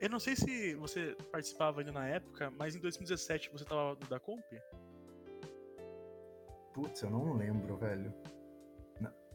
Eu 0.00 0.08
não 0.08 0.18
sei 0.18 0.34
se 0.34 0.74
você 0.76 1.14
participava 1.30 1.80
ainda 1.80 1.92
na 1.92 2.08
época, 2.08 2.50
mas 2.52 2.74
em 2.74 2.80
2017 2.80 3.50
você 3.52 3.64
estava 3.64 3.90
no 3.90 4.06
da 4.08 4.18
Comp? 4.18 4.42
Putz, 6.72 7.02
eu 7.02 7.10
não 7.10 7.34
lembro, 7.34 7.76
velho. 7.76 8.14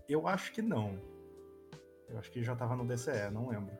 Eu 0.09 0.27
acho 0.27 0.51
que 0.51 0.63
não. 0.63 0.99
Eu 2.09 2.17
acho 2.17 2.31
que 2.31 2.43
já 2.43 2.53
estava 2.53 2.75
no 2.75 2.87
DCE, 2.87 3.29
não 3.31 3.49
lembro. 3.49 3.77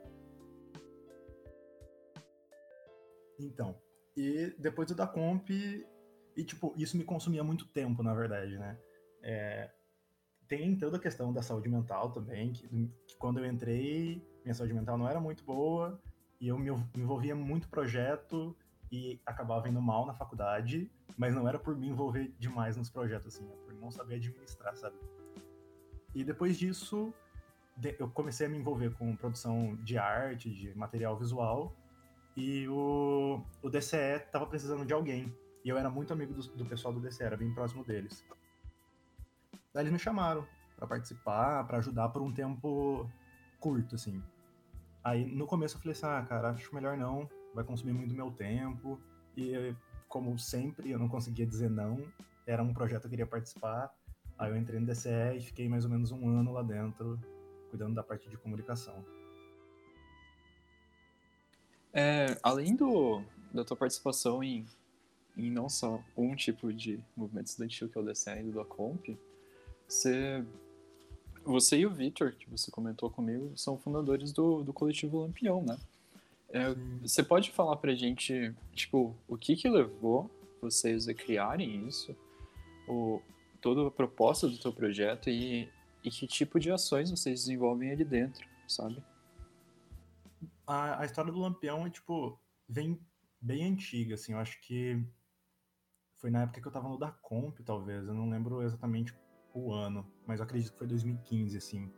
Então, 3.40 3.76
e 4.16 4.54
depois 4.58 4.88
do 4.88 4.96
da 4.96 5.08
comp, 5.08 5.50
e 5.50 6.44
tipo, 6.44 6.74
isso 6.78 6.98
me 6.98 7.04
consumia 7.04 7.44
muito 7.44 7.68
tempo, 7.68 8.02
na 8.02 8.14
verdade, 8.14 8.58
né? 8.58 8.80
É, 9.22 9.72
tem 10.48 10.78
toda 10.78 10.98
a 10.98 11.00
questão 11.00 11.34
da 11.34 11.42
saúde 11.42 11.68
mental 11.68 12.12
também, 12.12 12.54
que, 12.54 12.68
que, 12.68 13.18
quando 13.18 13.40
eu 13.40 13.46
entrei, 13.46 14.26
minha 14.44 14.54
saúde 14.54 14.74
mental 14.74 14.98
não 14.98 15.10
era 15.10 15.20
muito 15.20 15.44
boa, 15.44 16.02
e 16.40 16.48
eu 16.48 16.58
me 16.58 16.70
envolvia 16.96 17.36
muito 17.36 17.68
projeto 17.70 18.56
e 18.92 19.20
acabava 19.26 19.68
indo 19.68 19.82
mal 19.82 20.06
na 20.06 20.14
faculdade, 20.14 20.90
mas 21.18 21.34
não 21.34 21.48
era 21.48 21.58
por 21.58 21.76
me 21.76 21.88
envolver 21.88 22.34
demais 22.40 22.78
nos 22.78 22.90
projetos, 22.90 23.36
assim, 23.36 23.50
é 23.50 23.56
por 23.56 23.74
não 23.74 23.90
saber 23.92 24.16
administrar, 24.16 24.76
sabe? 24.76 24.96
E 26.14 26.24
depois 26.24 26.58
disso, 26.58 27.14
eu 28.00 28.10
comecei 28.10 28.48
a 28.48 28.50
me 28.50 28.58
envolver 28.58 28.94
com 28.96 29.16
produção 29.16 29.76
de 29.84 29.98
arte, 29.98 30.50
de 30.50 30.78
material 30.78 31.18
visual, 31.18 31.76
e 32.36 32.68
o, 32.68 33.42
o 33.62 33.70
DCE 33.70 34.20
tava 34.32 34.46
precisando 34.46 34.86
de 34.86 34.94
alguém. 34.94 35.34
E 35.64 35.70
eu 35.70 35.78
era 35.78 35.90
muito 35.90 36.14
amigo 36.14 36.34
do, 36.34 36.42
do 36.42 36.66
pessoal 36.66 36.94
do 36.94 37.00
DCE, 37.00 37.24
era 37.24 37.38
bem 37.38 37.54
próximo 37.54 37.84
deles. 37.84 38.26
Daí 39.74 39.84
eles 39.84 39.92
me 39.92 40.00
chamaram 40.00 40.48
para 40.78 40.88
participar, 40.88 41.66
para 41.66 41.78
ajudar 41.78 42.10
por 42.10 42.22
um 42.22 42.32
tempo 42.32 43.10
curto, 43.60 43.96
assim. 43.96 44.22
Aí 45.06 45.24
no 45.24 45.46
começo 45.46 45.78
eu 45.78 45.82
falei 45.82 45.92
assim, 45.92 46.08
ah, 46.08 46.26
cara, 46.28 46.50
acho 46.50 46.74
melhor 46.74 46.98
não, 46.98 47.30
vai 47.54 47.64
consumir 47.64 47.94
muito 47.94 48.16
meu 48.16 48.32
tempo. 48.32 49.00
E 49.38 49.76
como 50.10 50.38
sempre, 50.40 50.90
eu 50.90 50.98
não 50.98 51.08
conseguia 51.08 51.46
dizer 51.46 51.70
não, 51.70 52.04
era 52.48 52.64
um 52.64 52.74
projeto 52.74 53.02
que 53.02 53.06
eu 53.06 53.12
queria 53.12 53.28
participar. 53.28 53.94
Aí 54.36 54.50
eu 54.50 54.58
entrei 54.58 54.80
no 54.80 54.88
DCE 54.88 55.38
e 55.38 55.42
fiquei 55.42 55.70
mais 55.70 55.86
ou 55.86 55.92
menos 55.92 56.12
um 56.12 56.28
ano 56.28 56.52
lá 56.52 56.64
dentro, 56.64 57.20
cuidando 57.70 57.94
da 57.94 58.02
parte 58.02 58.28
de 58.28 58.36
comunicação. 58.36 59.06
É, 61.94 62.38
além 62.42 62.76
do, 62.76 63.22
da 63.54 63.64
tua 63.64 63.78
participação 63.78 64.44
em, 64.44 64.66
em 65.38 65.52
não 65.52 65.70
só 65.70 66.04
um 66.18 66.36
tipo 66.36 66.74
de 66.74 67.00
movimento 67.16 67.46
estudantil, 67.46 67.88
que 67.90 67.98
é 67.98 68.02
o 68.02 68.04
DCE 68.04 68.40
e 68.40 68.52
do 68.52 68.60
Acomp, 68.60 69.16
você, 69.88 70.44
você 71.46 71.78
e 71.78 71.86
o 71.86 71.92
Victor, 71.92 72.34
que 72.34 72.50
você 72.50 72.72
comentou 72.72 73.10
comigo, 73.10 73.56
são 73.56 73.78
fundadores 73.78 74.32
do, 74.32 74.64
do 74.64 74.74
coletivo 74.74 75.22
Lampião, 75.22 75.64
né? 75.64 75.78
É, 76.50 76.74
você 77.02 77.24
pode 77.24 77.52
falar 77.52 77.76
pra 77.78 77.94
gente, 77.94 78.54
tipo, 78.74 79.16
o 79.28 79.38
que 79.38 79.56
que 79.56 79.70
levou 79.70 80.30
vocês 80.62 81.08
a 81.08 81.14
criarem 81.14 81.88
isso? 81.88 82.16
O, 82.88 83.22
toda 83.62 83.88
a 83.88 83.92
proposta 83.92 84.48
do 84.48 84.58
teu 84.58 84.74
projeto 84.74 85.30
e, 85.30 85.70
e 86.04 86.10
que 86.10 86.28
tipo 86.28 86.60
de 86.60 86.72
ações 86.72 87.12
vocês 87.12 87.42
desenvolvem 87.42 87.92
ali 87.92 88.04
dentro, 88.04 88.48
sabe? 88.68 89.04
A, 90.66 91.02
a 91.02 91.06
história 91.06 91.32
do 91.32 91.40
Lampião 91.40 91.86
é, 91.86 91.90
tipo, 91.90 92.40
vem 92.68 93.00
bem 93.40 93.66
antiga, 93.66 94.16
assim, 94.16 94.34
eu 94.34 94.40
acho 94.40 94.60
que 94.62 95.04
foi 96.16 96.32
na 96.32 96.44
época 96.44 96.62
que 96.62 96.68
eu 96.68 96.72
tava 96.72 96.90
no 96.90 96.98
Dacomp, 96.98 97.60
talvez, 97.64 98.08
eu 98.08 98.14
não 98.14 98.30
lembro 98.30 98.64
exatamente 98.64 99.14
o 99.60 99.74
ano, 99.74 100.06
mas 100.26 100.42
acredito 100.42 100.72
que 100.72 100.78
foi 100.78 100.88
2015, 100.88 101.58
assim, 101.58 101.92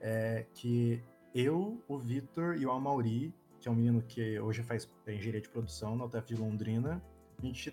é 0.00 0.46
que 0.54 1.02
eu, 1.34 1.82
o 1.88 1.98
Vitor 1.98 2.56
e 2.56 2.66
o 2.66 2.70
Amauri, 2.70 3.34
que 3.60 3.68
é 3.68 3.70
um 3.70 3.74
menino 3.74 4.02
que 4.02 4.38
hoje 4.38 4.62
faz 4.62 4.88
engenharia 5.06 5.40
de 5.40 5.48
produção 5.48 5.96
na 5.96 6.04
UTF 6.04 6.34
de 6.34 6.36
Londrina, 6.36 7.02
a 7.38 7.46
gente 7.46 7.72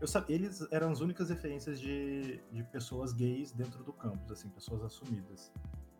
eu 0.00 0.06
sabia, 0.06 0.36
eles 0.36 0.66
eram 0.70 0.90
as 0.90 1.00
únicas 1.00 1.28
referências 1.28 1.80
de, 1.80 2.40
de 2.52 2.62
pessoas 2.64 3.12
gays 3.12 3.50
dentro 3.50 3.82
do 3.82 3.92
campus, 3.92 4.30
assim, 4.30 4.48
pessoas 4.48 4.84
assumidas. 4.84 5.52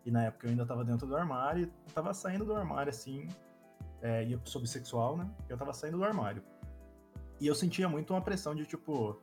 E 0.05 0.11
na 0.11 0.23
época 0.25 0.47
eu 0.47 0.51
ainda 0.51 0.65
tava 0.65 0.85
dentro 0.85 1.05
do 1.05 1.15
armário, 1.17 1.71
tava 1.93 2.13
saindo 2.13 2.45
do 2.45 2.55
armário, 2.55 2.89
assim, 2.89 3.27
é, 4.01 4.23
e 4.23 4.31
eu 4.31 4.39
sou 4.45 4.61
bissexual, 4.61 5.17
né? 5.17 5.29
Eu 5.49 5.57
tava 5.57 5.73
saindo 5.73 5.97
do 5.97 6.03
armário. 6.03 6.41
E 7.41 7.47
eu 7.47 7.55
sentia 7.55 7.89
muito 7.89 8.13
uma 8.13 8.21
pressão 8.21 8.55
de, 8.55 8.65
tipo, 8.65 9.21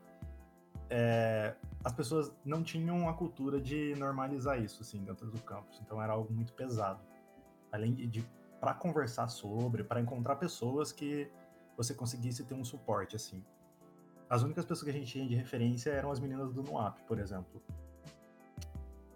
é, 0.90 1.54
as 1.86 1.92
pessoas 1.92 2.32
não 2.44 2.64
tinham 2.64 3.08
a 3.08 3.14
cultura 3.14 3.60
de 3.60 3.94
normalizar 3.94 4.60
isso, 4.60 4.82
assim, 4.82 5.04
dentro 5.04 5.30
do 5.30 5.40
campus. 5.40 5.80
Então 5.80 6.02
era 6.02 6.14
algo 6.14 6.34
muito 6.34 6.52
pesado. 6.52 6.98
Além 7.70 7.94
de, 7.94 8.26
para 8.60 8.74
conversar 8.74 9.28
sobre, 9.28 9.84
para 9.84 10.00
encontrar 10.00 10.34
pessoas 10.34 10.90
que 10.90 11.30
você 11.76 11.94
conseguisse 11.94 12.42
ter 12.42 12.54
um 12.54 12.64
suporte, 12.64 13.14
assim. 13.14 13.40
As 14.28 14.42
únicas 14.42 14.64
pessoas 14.64 14.82
que 14.82 14.90
a 14.90 14.92
gente 14.92 15.12
tinha 15.12 15.28
de 15.28 15.36
referência 15.36 15.90
eram 15.90 16.10
as 16.10 16.18
meninas 16.18 16.52
do 16.52 16.60
NUAP, 16.60 17.04
por 17.06 17.20
exemplo. 17.20 17.62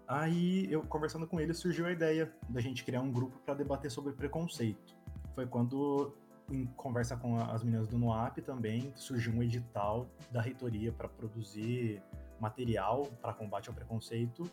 Aí, 0.07 0.71
eu 0.71 0.81
conversando 0.81 1.27
com 1.27 1.41
eles, 1.41 1.57
surgiu 1.57 1.85
a 1.87 1.91
ideia 1.91 2.33
da 2.47 2.61
gente 2.61 2.85
criar 2.85 3.01
um 3.01 3.11
grupo 3.11 3.37
para 3.39 3.53
debater 3.53 3.91
sobre 3.91 4.13
preconceito. 4.13 4.95
Foi 5.35 5.45
quando, 5.45 6.15
em 6.49 6.65
conversa 6.67 7.17
com 7.17 7.37
as 7.37 7.65
meninas 7.65 7.89
do 7.89 7.97
NUAP 7.97 8.37
também, 8.37 8.93
surgiu 8.95 9.33
um 9.33 9.43
edital 9.43 10.07
da 10.31 10.41
reitoria 10.41 10.93
para 10.93 11.09
produzir 11.09 12.01
material 12.41 13.05
para 13.21 13.33
combate 13.33 13.69
ao 13.69 13.75
preconceito. 13.75 14.49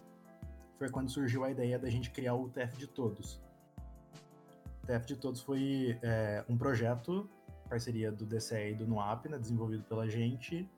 Foi 0.79 0.89
quando 0.89 1.11
surgiu 1.11 1.43
a 1.43 1.51
ideia 1.51 1.79
da 1.79 1.91
gente 1.91 2.11
criar 2.11 2.35
o 2.35 2.49
TF 2.49 2.77
de 2.77 2.87
Todos. 2.87 3.41
O 4.83 4.87
TF 4.87 5.07
de 5.07 5.17
Todos 5.17 5.41
foi 5.41 5.99
é, 6.03 6.45
um 6.49 6.57
projeto 6.57 7.29
parceria 7.69 8.11
do 8.11 8.27
DCE 8.27 8.71
e 8.71 8.75
do 8.75 8.87
NUAP, 8.87 9.29
né, 9.29 9.39
desenvolvido 9.39 9.85
pela 9.85 10.09
gente, 10.09 10.69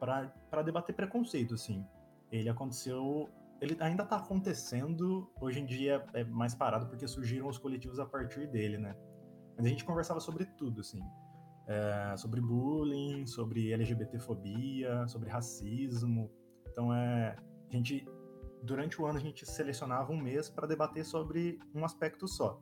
para 0.00 0.62
debater 0.64 0.94
preconceito, 0.94 1.54
assim. 1.54 1.86
Ele 2.30 2.48
aconteceu, 2.48 3.28
ele 3.60 3.76
ainda 3.78 4.02
está 4.02 4.16
acontecendo, 4.16 5.30
hoje 5.40 5.60
em 5.60 5.66
dia 5.66 6.04
é 6.14 6.24
mais 6.24 6.54
parado 6.54 6.86
porque 6.86 7.06
surgiram 7.06 7.46
os 7.46 7.58
coletivos 7.58 8.00
a 8.00 8.06
partir 8.06 8.48
dele, 8.48 8.78
né? 8.78 8.96
Mas 9.56 9.66
a 9.66 9.68
gente 9.68 9.84
conversava 9.84 10.18
sobre 10.18 10.46
tudo, 10.46 10.80
assim. 10.80 11.00
É, 11.68 12.16
sobre 12.16 12.40
bullying, 12.40 13.26
sobre 13.26 13.70
LGBTfobia, 13.72 15.06
sobre 15.06 15.28
racismo. 15.28 16.30
Então, 16.72 16.92
é, 16.92 17.36
a 17.70 17.72
gente, 17.72 18.06
durante 18.62 19.00
o 19.00 19.06
ano, 19.06 19.18
a 19.18 19.20
gente 19.20 19.44
selecionava 19.46 20.10
um 20.10 20.20
mês 20.20 20.48
para 20.48 20.66
debater 20.66 21.04
sobre 21.04 21.60
um 21.74 21.84
aspecto 21.84 22.26
só. 22.26 22.60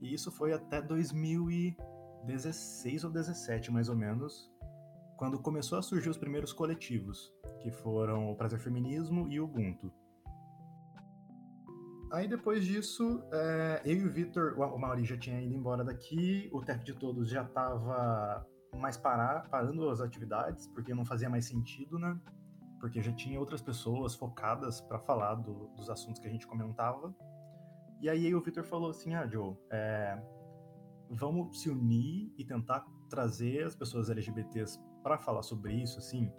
E 0.00 0.12
isso 0.12 0.30
foi 0.30 0.52
até 0.52 0.82
2000 0.82 1.50
e 1.50 1.76
16 2.26 3.04
ou 3.04 3.10
17, 3.10 3.70
mais 3.70 3.88
ou 3.88 3.96
menos, 3.96 4.50
quando 5.16 5.38
começou 5.40 5.78
a 5.78 5.82
surgir 5.82 6.10
os 6.10 6.18
primeiros 6.18 6.52
coletivos, 6.52 7.32
que 7.60 7.70
foram 7.70 8.30
o 8.30 8.36
Prazer 8.36 8.58
Feminismo 8.58 9.28
e 9.28 9.40
o 9.40 9.44
Ubuntu. 9.44 9.92
Aí 12.10 12.26
depois 12.26 12.64
disso, 12.64 13.22
é, 13.32 13.82
eu 13.84 13.98
e 13.98 14.04
o 14.06 14.10
Vitor, 14.10 14.58
o 14.58 14.78
Mauri 14.78 15.04
já 15.04 15.16
tinha 15.16 15.40
ido 15.40 15.54
embora 15.54 15.84
daqui, 15.84 16.48
o 16.52 16.62
TEF 16.62 16.82
de 16.82 16.94
Todos 16.94 17.28
já 17.28 17.42
estava 17.42 18.46
mais 18.74 18.96
parar, 18.96 19.48
parando 19.48 19.88
as 19.88 20.00
atividades, 20.00 20.66
porque 20.68 20.94
não 20.94 21.04
fazia 21.04 21.28
mais 21.28 21.46
sentido, 21.46 21.98
né? 21.98 22.18
Porque 22.80 23.02
já 23.02 23.12
tinha 23.12 23.38
outras 23.38 23.60
pessoas 23.60 24.14
focadas 24.14 24.80
para 24.80 24.98
falar 24.98 25.34
do, 25.34 25.68
dos 25.76 25.90
assuntos 25.90 26.20
que 26.20 26.28
a 26.28 26.30
gente 26.30 26.46
comentava. 26.46 27.14
E 28.00 28.08
aí 28.08 28.34
o 28.34 28.40
Vitor 28.40 28.64
falou 28.64 28.90
assim: 28.90 29.14
ah, 29.14 29.26
Joe, 29.26 29.56
é, 29.70 30.20
vamos 31.10 31.60
se 31.62 31.68
unir 31.68 32.32
e 32.38 32.44
tentar 32.44 32.86
trazer 33.08 33.64
as 33.64 33.74
pessoas 33.74 34.10
LGBTs 34.10 34.78
para 35.02 35.18
falar 35.18 35.42
sobre 35.42 35.74
isso, 35.74 35.98
assim. 35.98 36.32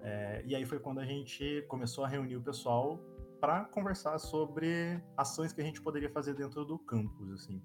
É, 0.00 0.42
e 0.46 0.54
aí 0.54 0.64
foi 0.64 0.80
quando 0.80 0.98
a 0.98 1.04
gente 1.04 1.64
começou 1.68 2.04
a 2.04 2.08
reunir 2.08 2.36
o 2.36 2.42
pessoal 2.42 2.98
para 3.40 3.64
conversar 3.66 4.18
sobre 4.18 5.02
ações 5.16 5.52
que 5.52 5.60
a 5.60 5.64
gente 5.64 5.80
poderia 5.80 6.10
fazer 6.10 6.34
dentro 6.34 6.64
do 6.64 6.78
campus, 6.78 7.30
assim. 7.32 7.62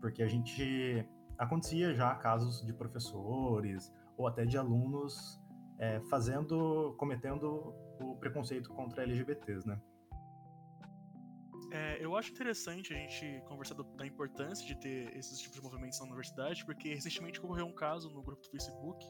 Porque 0.00 0.22
a 0.22 0.28
gente 0.28 1.06
acontecia 1.38 1.94
já 1.94 2.14
casos 2.14 2.64
de 2.64 2.72
professores 2.72 3.92
ou 4.16 4.26
até 4.26 4.44
de 4.44 4.56
alunos 4.56 5.40
é, 5.78 6.00
fazendo, 6.08 6.94
cometendo 6.98 7.74
o 8.00 8.16
preconceito 8.16 8.70
contra 8.70 9.02
LGBTs, 9.02 9.66
né? 9.66 9.80
É, 11.72 12.02
eu 12.02 12.16
acho 12.16 12.30
interessante 12.30 12.94
a 12.94 12.96
gente 12.96 13.42
conversar 13.48 13.74
da 13.74 14.06
importância 14.06 14.64
de 14.66 14.78
ter 14.78 15.14
esses 15.16 15.38
tipos 15.38 15.56
de 15.56 15.62
movimentos 15.62 15.98
na 15.98 16.06
universidade, 16.06 16.64
porque 16.64 16.94
recentemente 16.94 17.40
ocorreu 17.40 17.66
um 17.66 17.74
caso 17.74 18.08
no 18.10 18.22
grupo 18.22 18.40
do 18.42 18.50
Facebook, 18.50 19.04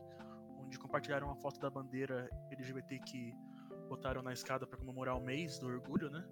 onde 0.59 0.79
compartilharam 0.79 1.27
uma 1.29 1.37
foto 1.37 1.61
da 1.61 1.71
bandeira 1.71 2.29
LGBT 2.51 2.99
que 3.01 3.35
botaram 3.89 4.23
na 4.23 4.33
escada 4.33 4.67
para 4.67 4.79
comemorar 4.79 5.17
o 5.17 5.21
mês 5.23 5.59
do 5.59 5.67
orgulho, 5.67 6.11
né? 6.11 6.27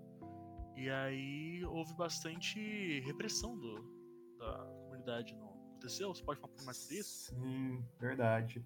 E 0.76 0.90
aí 0.90 1.64
houve 1.66 1.94
bastante 1.94 3.00
repressão 3.00 3.56
do, 3.56 4.36
da 4.38 4.66
comunidade. 4.82 5.34
Não 5.36 5.50
aconteceu? 5.50 6.12
Você 6.12 6.24
pode 6.24 6.40
falar 6.40 6.50
um 6.50 6.54
pouco 6.54 6.64
mais 6.64 6.78
sobre 6.78 6.96
isso? 6.98 7.34
Sim, 7.34 7.84
verdade. 8.00 8.64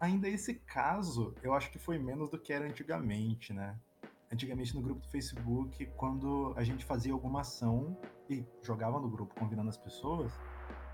Ainda 0.00 0.28
esse 0.28 0.54
caso, 0.54 1.34
eu 1.42 1.54
acho 1.54 1.70
que 1.70 1.78
foi 1.78 1.98
menos 1.98 2.30
do 2.30 2.38
que 2.38 2.52
era 2.52 2.66
antigamente, 2.66 3.52
né? 3.52 3.78
antigamente 4.34 4.74
no 4.74 4.82
grupo 4.82 5.00
do 5.00 5.08
Facebook, 5.08 5.86
quando 5.96 6.52
a 6.56 6.64
gente 6.64 6.84
fazia 6.84 7.12
alguma 7.12 7.40
ação 7.40 7.96
e 8.28 8.44
jogava 8.62 8.98
no 8.98 9.08
grupo 9.08 9.34
convidando 9.34 9.68
as 9.68 9.78
pessoas, 9.78 10.32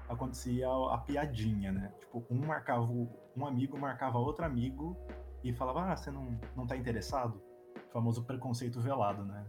acontecia 0.09 0.69
a, 0.69 0.95
a 0.95 0.99
piadinha, 0.99 1.73
né? 1.73 1.93
Tipo, 2.01 2.25
um 2.31 2.47
marcava, 2.47 2.85
um 2.85 3.47
amigo 3.47 3.79
marcava 3.79 4.19
outro 4.19 4.45
amigo 4.45 4.97
e 5.43 5.53
falava, 5.53 5.91
ah, 5.91 5.97
você 5.97 6.11
não, 6.11 6.39
não 6.55 6.67
tá 6.67 6.77
interessado? 6.77 7.43
O 7.89 7.93
famoso 7.93 8.25
preconceito 8.25 8.81
velado, 8.81 9.25
né? 9.25 9.47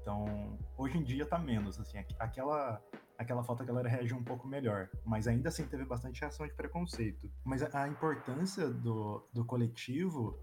Então, 0.00 0.58
hoje 0.76 0.98
em 0.98 1.02
dia 1.02 1.24
tá 1.24 1.38
menos, 1.38 1.80
assim, 1.80 1.98
aquela 2.18 2.82
aquela 3.18 3.42
foto 3.42 3.62
a 3.62 3.66
galera 3.66 3.88
reage 3.88 4.14
um 4.14 4.24
pouco 4.24 4.46
melhor, 4.46 4.88
mas 5.04 5.26
ainda 5.28 5.48
assim 5.48 5.66
teve 5.66 5.84
bastante 5.84 6.20
reação 6.20 6.46
de 6.46 6.54
preconceito. 6.54 7.30
Mas 7.44 7.62
a, 7.62 7.82
a 7.82 7.88
importância 7.88 8.68
do, 8.68 9.26
do 9.32 9.44
coletivo 9.44 10.38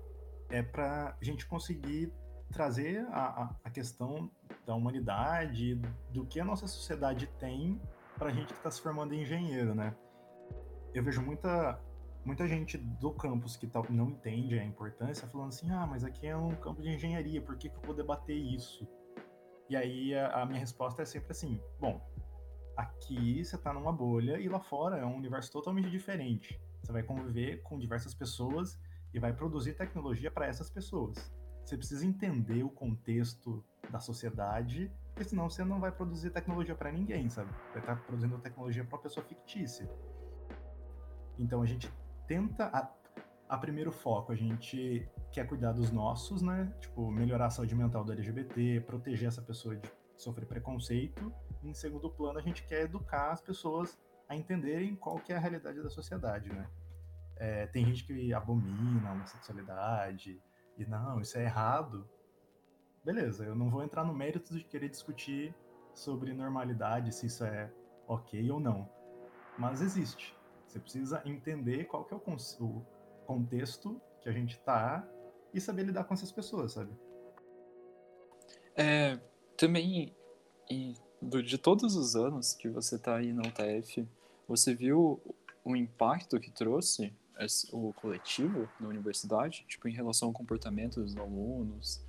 é 0.50 0.62
pra 0.62 1.18
gente 1.22 1.46
conseguir 1.46 2.12
trazer 2.52 3.06
a, 3.12 3.56
a 3.64 3.70
questão 3.70 4.30
da 4.66 4.76
humanidade, 4.76 5.76
do 6.12 6.26
que 6.26 6.40
a 6.40 6.46
nossa 6.46 6.68
sociedade 6.68 7.28
tem 7.40 7.82
para 8.18 8.30
a 8.30 8.32
gente 8.32 8.48
que 8.48 8.60
está 8.60 8.70
se 8.70 8.82
formando 8.82 9.14
em 9.14 9.22
engenheiro, 9.22 9.74
né? 9.74 9.96
Eu 10.94 11.04
vejo 11.04 11.22
muita, 11.22 11.80
muita 12.26 12.48
gente 12.48 12.78
do 12.78 13.12
campus 13.12 13.56
que 13.56 13.66
tá, 13.66 13.82
não 13.90 14.10
entende 14.10 14.60
a 14.60 14.64
importância, 14.64 15.28
falando 15.28 15.48
assim, 15.50 15.72
ah, 15.72 15.88
mas 15.88 16.04
aqui 16.04 16.28
é 16.28 16.36
um 16.36 16.54
campo 16.56 16.82
de 16.82 16.90
engenharia, 16.90 17.42
por 17.42 17.58
que, 17.58 17.70
que 17.70 17.76
eu 17.76 17.82
vou 17.82 17.96
debater 17.96 18.36
isso? 18.36 18.88
E 19.70 19.76
aí 19.76 20.14
a, 20.14 20.42
a 20.42 20.46
minha 20.46 20.60
resposta 20.60 21.02
é 21.02 21.06
sempre 21.06 21.32
assim, 21.32 21.60
bom, 21.80 22.02
aqui 22.82 23.44
você 23.44 23.56
está 23.56 23.74
numa 23.74 23.92
bolha 23.92 24.40
e 24.40 24.48
lá 24.48 24.60
fora 24.60 24.98
é 24.98 25.06
um 25.06 25.16
universo 25.16 25.52
totalmente 25.52 25.90
diferente. 25.90 26.60
Você 26.82 26.92
vai 26.92 27.04
conviver 27.04 27.62
com 27.62 27.78
diversas 27.78 28.14
pessoas 28.14 28.80
e 29.14 29.20
vai 29.20 29.34
produzir 29.34 29.74
tecnologia 29.74 30.32
para 30.32 30.48
essas 30.48 30.70
pessoas. 30.70 31.32
Você 31.64 31.78
precisa 31.78 32.06
entender 32.06 32.64
o 32.64 32.70
contexto 32.70 33.64
da 33.90 34.00
sociedade, 34.00 34.92
porque 35.14 35.30
senão 35.30 35.50
você 35.50 35.64
não 35.64 35.80
vai 35.80 35.92
produzir 35.92 36.32
tecnologia 36.32 36.76
para 36.76 36.92
ninguém, 36.92 37.30
sabe? 37.30 37.52
Vai 37.72 37.80
estar 37.80 37.96
tá 37.96 38.02
produzindo 38.02 38.38
tecnologia 38.40 38.84
para 38.84 38.96
uma 38.96 39.04
pessoa 39.04 39.26
fictícia. 39.26 39.90
Então 41.38 41.62
a 41.62 41.66
gente 41.66 41.92
tenta 42.28 42.66
a, 42.68 42.92
a, 43.50 43.58
primeiro 43.58 43.92
foco, 43.92 44.32
a 44.32 44.36
gente 44.36 45.08
quer 45.32 45.48
cuidar 45.48 45.74
dos 45.74 45.92
nossos, 45.92 46.42
né? 46.42 46.74
Tipo, 46.80 47.12
melhorar 47.12 47.48
a 47.48 47.50
saúde 47.50 47.76
mental 47.76 48.04
do 48.04 48.12
LGBT, 48.12 48.82
proteger 48.82 49.28
essa 49.28 49.42
pessoa 49.42 49.76
de 49.76 49.90
sofrer 50.18 50.46
preconceito. 50.46 51.34
Em 51.64 51.74
segundo 51.74 52.10
plano, 52.10 52.40
a 52.40 52.42
gente 52.42 52.64
quer 52.64 52.84
educar 52.84 53.32
as 53.32 53.42
pessoas 53.42 54.00
a 54.28 54.36
entenderem 54.36 54.96
qual 54.96 55.20
que 55.20 55.34
é 55.34 55.36
a 55.36 55.40
realidade 55.40 55.82
da 55.82 55.90
sociedade, 55.90 56.50
né? 56.50 56.68
É, 57.38 57.68
tem 57.68 57.86
gente 57.86 58.04
que 58.06 58.34
abomina 58.34 59.10
a 59.10 59.14
homossexualidade 59.14 60.42
e 60.78 60.86
não, 60.86 61.20
isso 61.20 61.38
é 61.38 61.44
errado. 61.44 62.08
Beleza, 63.04 63.44
eu 63.44 63.56
não 63.56 63.70
vou 63.70 63.84
entrar 63.84 64.04
no 64.04 64.14
mérito 64.14 64.56
de 64.56 64.64
querer 64.64 64.90
discutir 64.90 65.54
sobre 65.94 66.34
normalidade, 66.34 67.14
se 67.14 67.26
isso 67.26 67.44
é 67.44 67.72
ok 68.08 68.50
ou 68.52 68.60
não. 68.60 68.90
Mas 69.58 69.82
existe. 69.82 70.36
Você 70.68 70.80
precisa 70.80 71.22
entender 71.26 71.86
qual 71.86 72.06
que 72.06 72.14
é 72.14 72.18
o, 72.18 72.22
o 72.66 72.86
contexto 73.26 74.02
que 74.22 74.30
a 74.30 74.32
gente 74.32 74.60
tá 74.60 75.06
e 75.54 75.60
saber 75.60 75.84
lidar 75.84 76.06
com 76.06 76.14
essas 76.14 76.32
pessoas, 76.32 76.74
sabe? 76.74 76.96
É, 78.76 79.20
também, 79.58 80.16
e, 80.70 80.96
do, 81.22 81.44
de 81.44 81.58
todos 81.58 81.96
os 81.96 82.16
anos 82.16 82.54
que 82.54 82.68
você 82.68 82.98
tá 82.98 83.18
aí 83.18 83.32
na 83.32 83.44
UTF, 83.44 84.08
você 84.48 84.74
viu 84.74 85.22
o 85.64 85.76
impacto 85.76 86.40
que 86.40 86.50
trouxe 86.50 87.14
o 87.72 87.94
coletivo 87.94 88.68
na 88.80 88.88
universidade, 88.88 89.66
tipo, 89.68 89.88
em 89.88 89.94
relação 89.94 90.30
ao 90.30 90.34
comportamento 90.34 91.02
dos 91.02 91.16
alunos, 91.18 92.04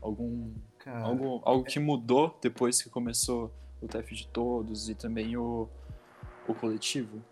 algum 0.00 0.54
Cara, 0.78 1.04
algo, 1.04 1.42
algo 1.44 1.64
que 1.64 1.78
mudou 1.78 2.38
depois 2.40 2.80
que 2.80 2.88
começou 2.88 3.52
o 3.80 3.86
TF 3.86 4.14
de 4.14 4.28
todos 4.28 4.88
e 4.88 4.94
também 4.94 5.36
o, 5.36 5.68
o 6.46 6.54
coletivo? 6.54 7.22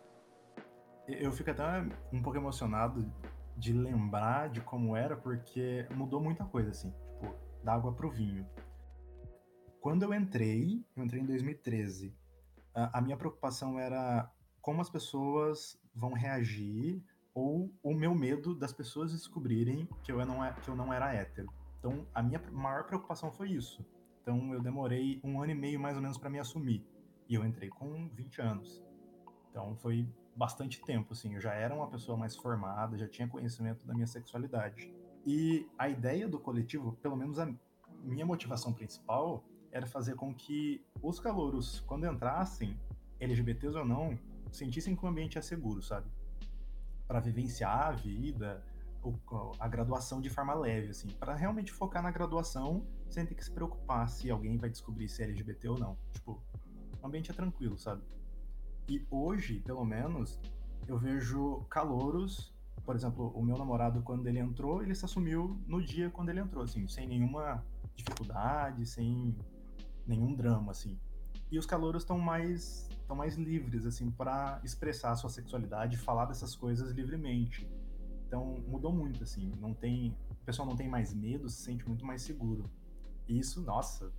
Eu 1.06 1.32
fico 1.32 1.50
até 1.50 1.86
um 2.12 2.22
pouco 2.22 2.38
emocionado 2.38 3.10
de 3.56 3.72
lembrar 3.72 4.50
de 4.50 4.60
como 4.60 4.94
era, 4.94 5.16
porque 5.16 5.86
mudou 5.90 6.20
muita 6.20 6.44
coisa, 6.44 6.70
assim, 6.70 6.90
tipo, 6.90 7.34
da 7.64 7.74
água 7.74 7.92
pro 7.92 8.10
vinho. 8.10 8.46
Quando 9.80 10.02
eu 10.02 10.12
entrei, 10.12 10.84
eu 10.96 11.04
entrei 11.04 11.22
em 11.22 11.26
2013, 11.26 12.14
a, 12.74 12.98
a 12.98 13.00
minha 13.00 13.16
preocupação 13.16 13.78
era 13.78 14.30
como 14.60 14.80
as 14.80 14.90
pessoas 14.90 15.80
vão 15.94 16.12
reagir 16.12 17.02
ou 17.32 17.72
o 17.82 17.94
meu 17.94 18.14
medo 18.14 18.54
das 18.54 18.72
pessoas 18.72 19.12
descobrirem 19.12 19.88
que 20.02 20.10
eu 20.10 20.24
não, 20.26 20.44
é, 20.44 20.52
que 20.52 20.68
eu 20.68 20.74
não 20.74 20.92
era 20.92 21.14
hétero. 21.14 21.48
Então, 21.78 22.04
a 22.12 22.20
minha 22.20 22.40
maior 22.50 22.84
preocupação 22.84 23.30
foi 23.30 23.52
isso. 23.52 23.86
Então, 24.20 24.52
eu 24.52 24.60
demorei 24.60 25.20
um 25.22 25.40
ano 25.40 25.52
e 25.52 25.54
meio 25.54 25.78
mais 25.78 25.96
ou 25.96 26.02
menos 26.02 26.18
para 26.18 26.28
me 26.28 26.40
assumir. 26.40 26.84
E 27.28 27.34
eu 27.34 27.44
entrei 27.44 27.68
com 27.68 28.08
20 28.08 28.42
anos. 28.42 28.82
Então, 29.50 29.76
foi 29.76 30.08
bastante 30.34 30.82
tempo, 30.84 31.12
assim. 31.12 31.34
Eu 31.34 31.40
já 31.40 31.54
era 31.54 31.72
uma 31.72 31.88
pessoa 31.88 32.18
mais 32.18 32.34
formada, 32.34 32.98
já 32.98 33.06
tinha 33.06 33.28
conhecimento 33.28 33.86
da 33.86 33.94
minha 33.94 34.06
sexualidade. 34.06 34.92
E 35.24 35.68
a 35.78 35.88
ideia 35.88 36.28
do 36.28 36.40
coletivo, 36.40 36.92
pelo 37.00 37.16
menos 37.16 37.38
a 37.38 37.48
minha 38.02 38.26
motivação 38.26 38.72
principal, 38.72 39.44
era 39.72 39.86
fazer 39.86 40.14
com 40.14 40.34
que 40.34 40.84
os 41.02 41.20
calouros, 41.20 41.80
quando 41.80 42.06
entrassem, 42.06 42.78
LGBTs 43.20 43.76
ou 43.76 43.84
não, 43.84 44.18
sentissem 44.50 44.96
que 44.96 45.04
o 45.04 45.08
ambiente 45.08 45.38
é 45.38 45.42
seguro, 45.42 45.82
sabe? 45.82 46.10
Para 47.06 47.20
vivenciar 47.20 47.88
a 47.88 47.92
vida, 47.92 48.64
a 49.58 49.68
graduação 49.68 50.20
de 50.20 50.28
forma 50.28 50.54
leve, 50.54 50.90
assim, 50.90 51.08
para 51.08 51.34
realmente 51.34 51.72
focar 51.72 52.02
na 52.02 52.10
graduação 52.10 52.86
sem 53.08 53.24
ter 53.24 53.34
que 53.34 53.44
se 53.44 53.50
preocupar 53.50 54.08
se 54.08 54.30
alguém 54.30 54.56
vai 54.58 54.68
descobrir 54.68 55.08
se 55.08 55.22
é 55.22 55.26
LGBT 55.26 55.68
ou 55.68 55.78
não. 55.78 55.96
Tipo, 56.12 56.42
o 57.00 57.06
ambiente 57.06 57.30
é 57.30 57.34
tranquilo, 57.34 57.78
sabe? 57.78 58.02
E 58.88 59.06
hoje, 59.10 59.60
pelo 59.60 59.84
menos, 59.84 60.40
eu 60.86 60.96
vejo 60.98 61.64
calouros, 61.68 62.54
por 62.84 62.96
exemplo, 62.96 63.28
o 63.34 63.42
meu 63.42 63.56
namorado, 63.56 64.02
quando 64.02 64.26
ele 64.26 64.38
entrou, 64.38 64.82
ele 64.82 64.94
se 64.94 65.04
assumiu 65.04 65.60
no 65.66 65.82
dia 65.82 66.10
quando 66.10 66.30
ele 66.30 66.40
entrou, 66.40 66.64
assim, 66.64 66.86
sem 66.88 67.06
nenhuma 67.06 67.64
dificuldade, 67.94 68.86
sem 68.86 69.36
nenhum 70.08 70.34
drama, 70.34 70.72
assim. 70.72 70.98
E 71.50 71.58
os 71.58 71.66
calouros 71.66 72.02
estão 72.02 72.18
mais 72.18 72.88
estão 73.08 73.16
mais 73.16 73.36
livres 73.36 73.86
assim 73.86 74.10
para 74.10 74.60
expressar 74.62 75.12
a 75.12 75.16
sua 75.16 75.30
sexualidade, 75.30 75.96
falar 75.96 76.26
dessas 76.26 76.54
coisas 76.54 76.90
livremente. 76.90 77.66
Então 78.26 78.62
mudou 78.66 78.92
muito 78.92 79.22
assim, 79.22 79.50
não 79.58 79.72
tem, 79.72 80.14
o 80.30 80.34
pessoal 80.44 80.68
não 80.68 80.76
tem 80.76 80.86
mais 80.86 81.14
medo, 81.14 81.48
se 81.48 81.62
sente 81.62 81.86
muito 81.88 82.04
mais 82.04 82.20
seguro. 82.20 82.70
E 83.26 83.38
isso, 83.38 83.62
nossa, 83.62 84.12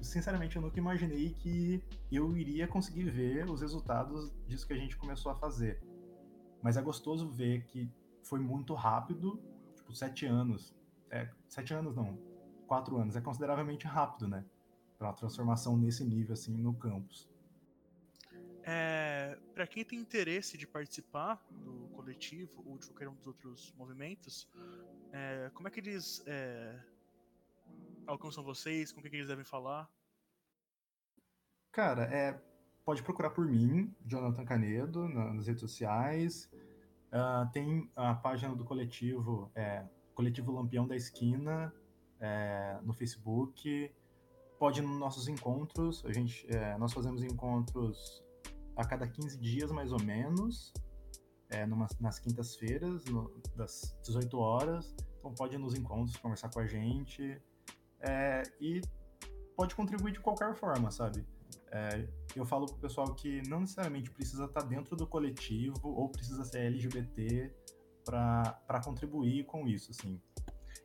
sinceramente 0.00 0.54
eu 0.54 0.62
nunca 0.62 0.78
imaginei 0.78 1.30
que 1.30 1.82
eu 2.12 2.36
iria 2.36 2.68
conseguir 2.68 3.10
ver 3.10 3.50
os 3.50 3.60
resultados 3.60 4.32
disso 4.46 4.64
que 4.64 4.72
a 4.72 4.78
gente 4.78 4.96
começou 4.96 5.32
a 5.32 5.34
fazer. 5.34 5.82
Mas 6.62 6.76
é 6.76 6.82
gostoso 6.82 7.28
ver 7.28 7.64
que 7.64 7.90
foi 8.22 8.38
muito 8.38 8.72
rápido, 8.72 9.42
tipo 9.74 9.92
sete 9.92 10.26
anos, 10.26 10.72
é, 11.10 11.28
sete 11.48 11.74
anos 11.74 11.96
não, 11.96 12.16
quatro 12.68 12.96
anos 12.96 13.16
é 13.16 13.20
consideravelmente 13.20 13.86
rápido, 13.86 14.28
né? 14.28 14.44
Para 14.98 15.08
uma 15.08 15.14
transformação 15.14 15.76
nesse 15.76 16.04
nível 16.04 16.32
assim 16.32 16.56
no 16.56 16.74
campus. 16.74 17.28
É, 18.64 19.38
para 19.54 19.66
quem 19.66 19.84
tem 19.84 19.98
interesse 19.98 20.58
de 20.58 20.66
participar 20.66 21.44
do 21.50 21.88
coletivo 21.94 22.64
ou 22.66 22.76
de 22.78 22.86
qualquer 22.88 23.08
um 23.08 23.14
dos 23.14 23.26
outros 23.26 23.72
movimentos, 23.76 24.48
é, 25.12 25.50
como 25.54 25.68
é 25.68 25.70
que 25.70 25.78
eles 25.78 26.22
é, 26.26 26.76
alcançam 28.06 28.42
vocês? 28.42 28.90
Com 28.90 29.00
o 29.00 29.02
que, 29.02 29.10
que 29.10 29.16
eles 29.16 29.28
devem 29.28 29.44
falar? 29.44 29.88
Cara, 31.70 32.04
é, 32.04 32.40
pode 32.84 33.02
procurar 33.02 33.30
por 33.30 33.46
mim, 33.46 33.94
Jonathan 34.04 34.44
Canedo, 34.44 35.08
nas 35.08 35.46
redes 35.46 35.60
sociais. 35.60 36.50
Uh, 37.06 37.50
tem 37.52 37.90
a 37.94 38.14
página 38.14 38.54
do 38.54 38.64
coletivo, 38.64 39.50
é, 39.54 39.84
Coletivo 40.14 40.52
Lampião 40.52 40.86
da 40.86 40.96
Esquina, 40.96 41.72
é, 42.18 42.78
no 42.82 42.92
Facebook. 42.92 43.94
Pode 44.58 44.80
ir 44.80 44.82
nos 44.82 44.98
nossos 44.98 45.28
encontros. 45.28 46.04
A 46.04 46.12
gente, 46.12 46.46
é, 46.54 46.76
nós 46.78 46.92
fazemos 46.92 47.22
encontros 47.22 48.24
a 48.76 48.84
cada 48.84 49.06
15 49.06 49.38
dias, 49.38 49.70
mais 49.70 49.92
ou 49.92 50.02
menos, 50.02 50.72
é, 51.50 51.66
numa, 51.66 51.86
nas 52.00 52.18
quintas-feiras, 52.18 53.04
das 53.54 53.98
18 54.04 54.38
horas. 54.38 54.94
Então 55.18 55.34
pode 55.34 55.56
ir 55.56 55.58
nos 55.58 55.74
encontros, 55.74 56.16
conversar 56.16 56.50
com 56.50 56.60
a 56.60 56.66
gente 56.66 57.40
é, 58.00 58.42
e 58.60 58.80
pode 59.56 59.74
contribuir 59.74 60.12
de 60.12 60.20
qualquer 60.20 60.54
forma, 60.54 60.90
sabe? 60.90 61.26
É, 61.70 62.08
eu 62.34 62.44
falo 62.44 62.66
pro 62.66 62.76
pessoal 62.76 63.14
que 63.14 63.42
não 63.48 63.60
necessariamente 63.60 64.10
precisa 64.10 64.44
estar 64.44 64.62
dentro 64.62 64.94
do 64.94 65.06
coletivo 65.06 65.88
ou 65.88 66.08
precisa 66.08 66.44
ser 66.44 66.60
LGBT 66.66 67.52
para 68.04 68.80
contribuir 68.84 69.44
com 69.44 69.66
isso, 69.66 69.90
assim. 69.90 70.20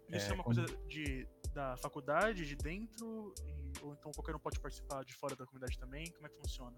Isso 0.10 0.28
é, 0.28 0.32
é 0.32 0.34
uma 0.34 0.44
coisa 0.44 0.66
de, 0.88 1.28
da 1.54 1.78
faculdade, 1.78 2.46
de 2.46 2.56
dentro, 2.56 3.34
e, 3.46 3.84
ou 3.84 3.94
então 3.94 4.12
qualquer 4.12 4.36
um 4.36 4.40
pode 4.40 4.60
participar 4.60 5.04
de 5.04 5.14
fora 5.14 5.36
da 5.36 5.46
comunidade 5.46 5.78
também? 5.80 6.10
Como 6.12 6.26
é 6.26 6.30
que 6.30 6.38
funciona? 6.38 6.76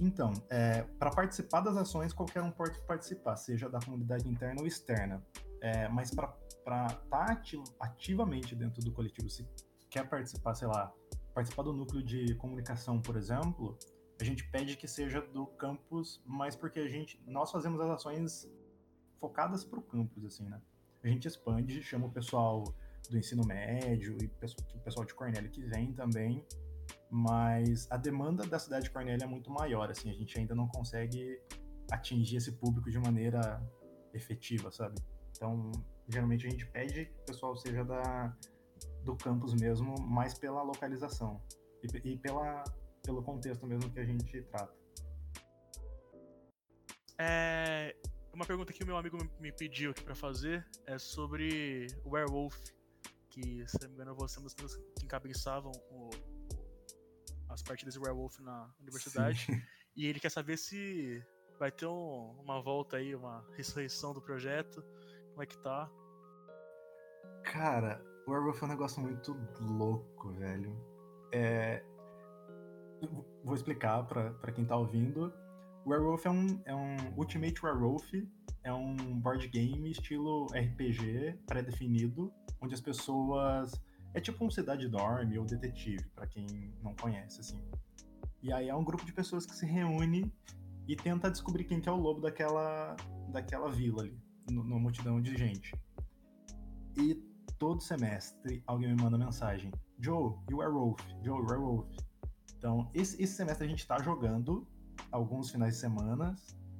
Então, 0.00 0.32
é, 0.48 0.82
para 0.82 1.10
participar 1.10 1.60
das 1.60 1.76
ações, 1.76 2.12
qualquer 2.12 2.42
um 2.42 2.50
pode 2.50 2.80
participar, 2.86 3.36
seja 3.36 3.68
da 3.68 3.80
comunidade 3.80 4.28
interna 4.28 4.60
ou 4.60 4.66
externa. 4.66 5.24
É, 5.60 5.88
mas 5.88 6.10
para 6.14 6.34
estar 6.58 6.94
tá 7.10 7.42
ativamente 7.80 8.54
dentro 8.54 8.82
do 8.82 8.92
coletivo, 8.92 9.28
se 9.28 9.46
quer 9.90 10.08
participar, 10.08 10.54
sei 10.54 10.68
lá, 10.68 10.92
participar 11.34 11.62
do 11.62 11.72
núcleo 11.72 12.02
de 12.02 12.34
comunicação, 12.36 13.00
por 13.00 13.16
exemplo, 13.16 13.76
a 14.20 14.24
gente 14.24 14.48
pede 14.50 14.76
que 14.76 14.86
seja 14.86 15.20
do 15.20 15.46
campus, 15.46 16.22
mas 16.24 16.54
porque 16.54 16.80
a 16.80 16.88
gente, 16.88 17.20
nós 17.26 17.50
fazemos 17.50 17.80
as 17.80 17.90
ações 17.90 18.50
focadas 19.20 19.64
para 19.64 19.78
o 19.78 19.82
campus, 19.82 20.24
assim, 20.24 20.48
né? 20.48 20.60
A 21.02 21.08
gente 21.08 21.26
expande, 21.26 21.82
chama 21.82 22.06
o 22.06 22.10
pessoal 22.10 22.64
do 23.08 23.18
ensino 23.18 23.44
médio 23.46 24.16
e 24.20 24.26
o 24.26 24.80
pessoal 24.80 25.04
de 25.06 25.14
Cornélio 25.14 25.50
que 25.50 25.62
vem 25.62 25.92
também 25.92 26.44
mas 27.10 27.90
a 27.90 27.96
demanda 27.96 28.46
da 28.46 28.58
cidade 28.58 28.84
de 28.84 28.90
Cornélia 28.90 29.24
é 29.24 29.26
muito 29.26 29.50
maior, 29.50 29.90
assim, 29.90 30.10
a 30.10 30.14
gente 30.14 30.38
ainda 30.38 30.54
não 30.54 30.68
consegue 30.68 31.40
atingir 31.90 32.36
esse 32.36 32.52
público 32.52 32.90
de 32.90 32.98
maneira 32.98 33.62
efetiva, 34.12 34.70
sabe? 34.70 35.00
Então, 35.30 35.72
geralmente 36.06 36.46
a 36.46 36.50
gente 36.50 36.66
pede 36.66 37.06
que 37.06 37.12
o 37.12 37.24
pessoal 37.24 37.56
seja 37.56 37.84
da, 37.84 38.36
do 39.04 39.16
campus 39.16 39.54
mesmo, 39.54 39.94
mais 40.00 40.38
pela 40.38 40.62
localização 40.62 41.42
e, 41.82 42.12
e 42.12 42.16
pela, 42.18 42.62
pelo 43.02 43.22
contexto 43.22 43.66
mesmo 43.66 43.90
que 43.90 44.00
a 44.00 44.04
gente 44.04 44.42
trata. 44.42 44.76
É, 47.20 47.96
uma 48.32 48.44
pergunta 48.44 48.72
que 48.72 48.84
o 48.84 48.86
meu 48.86 48.96
amigo 48.96 49.18
me 49.40 49.50
pediu 49.50 49.92
aqui 49.92 50.04
para 50.04 50.14
fazer 50.14 50.66
é 50.86 50.98
sobre 50.98 51.86
Werewolf, 52.04 52.56
que, 53.40 53.64
se 53.68 53.78
não 53.82 53.88
me 53.88 53.94
engano, 53.94 54.14
você 54.14 54.38
é 54.38 54.40
uma 54.40 54.48
das 54.48 54.76
que 54.76 55.04
encabeçavam 55.04 55.72
o, 55.90 56.10
as 57.48 57.62
partidas 57.62 57.94
de 57.94 58.00
Werewolf 58.00 58.38
na 58.40 58.70
universidade. 58.80 59.46
Sim. 59.46 59.62
E 59.96 60.06
ele 60.06 60.20
quer 60.20 60.30
saber 60.30 60.56
se 60.56 61.20
vai 61.58 61.72
ter 61.72 61.86
um, 61.86 62.36
uma 62.40 62.62
volta 62.62 62.98
aí, 62.98 63.16
uma 63.16 63.44
ressurreição 63.56 64.14
do 64.14 64.22
projeto. 64.22 64.80
Como 65.30 65.42
é 65.42 65.46
que 65.46 65.58
tá? 65.58 65.90
Cara, 67.42 68.00
o 68.24 68.30
Werewolf 68.30 68.62
é 68.62 68.64
um 68.64 68.68
negócio 68.68 69.02
muito 69.02 69.36
louco, 69.60 70.30
velho. 70.34 70.72
É... 71.32 71.84
Vou 73.42 73.56
explicar 73.56 74.06
para 74.06 74.52
quem 74.52 74.64
tá 74.64 74.76
ouvindo. 74.76 75.34
Werewolf 75.84 76.26
é 76.26 76.30
um, 76.30 76.62
é 76.64 76.74
um 76.76 76.96
Ultimate 77.16 77.66
Werewolf, 77.66 78.08
é 78.62 78.72
um 78.72 78.94
board 79.18 79.48
game 79.48 79.90
estilo 79.90 80.46
RPG 80.52 81.40
pré-definido, 81.44 82.32
onde 82.60 82.74
as 82.74 82.80
pessoas 82.80 83.72
é 84.14 84.20
tipo 84.20 84.44
um 84.44 84.50
cidade 84.50 84.88
dorme 84.88 85.38
ou 85.38 85.44
detetive 85.44 86.08
para 86.14 86.26
quem 86.26 86.46
não 86.82 86.94
conhece 86.94 87.40
assim. 87.40 87.62
E 88.42 88.52
aí 88.52 88.68
é 88.68 88.74
um 88.74 88.84
grupo 88.84 89.04
de 89.04 89.12
pessoas 89.12 89.44
que 89.44 89.54
se 89.54 89.66
reúne 89.66 90.32
e 90.86 90.96
tenta 90.96 91.30
descobrir 91.30 91.64
quem 91.64 91.80
que 91.80 91.88
é 91.88 91.92
o 91.92 91.96
lobo 91.96 92.20
daquela 92.20 92.96
daquela 93.28 93.68
vila 93.68 94.02
ali, 94.02 94.18
numa 94.50 94.78
multidão 94.78 95.20
de 95.20 95.36
gente. 95.36 95.72
E 96.96 97.14
todo 97.58 97.82
semestre 97.82 98.62
alguém 98.66 98.94
me 98.94 99.02
manda 99.02 99.18
mensagem: 99.18 99.70
Joe, 99.98 100.34
you 100.50 100.58
werewolf, 100.58 101.00
Joe, 101.22 101.40
werewolf. 101.40 101.88
Então, 102.56 102.90
esse, 102.92 103.22
esse 103.22 103.34
semestre 103.34 103.66
a 103.66 103.68
gente 103.68 103.86
tá 103.86 104.02
jogando 104.02 104.66
alguns 105.12 105.50
finais 105.50 105.74
de 105.74 105.80
semana. 105.80 106.34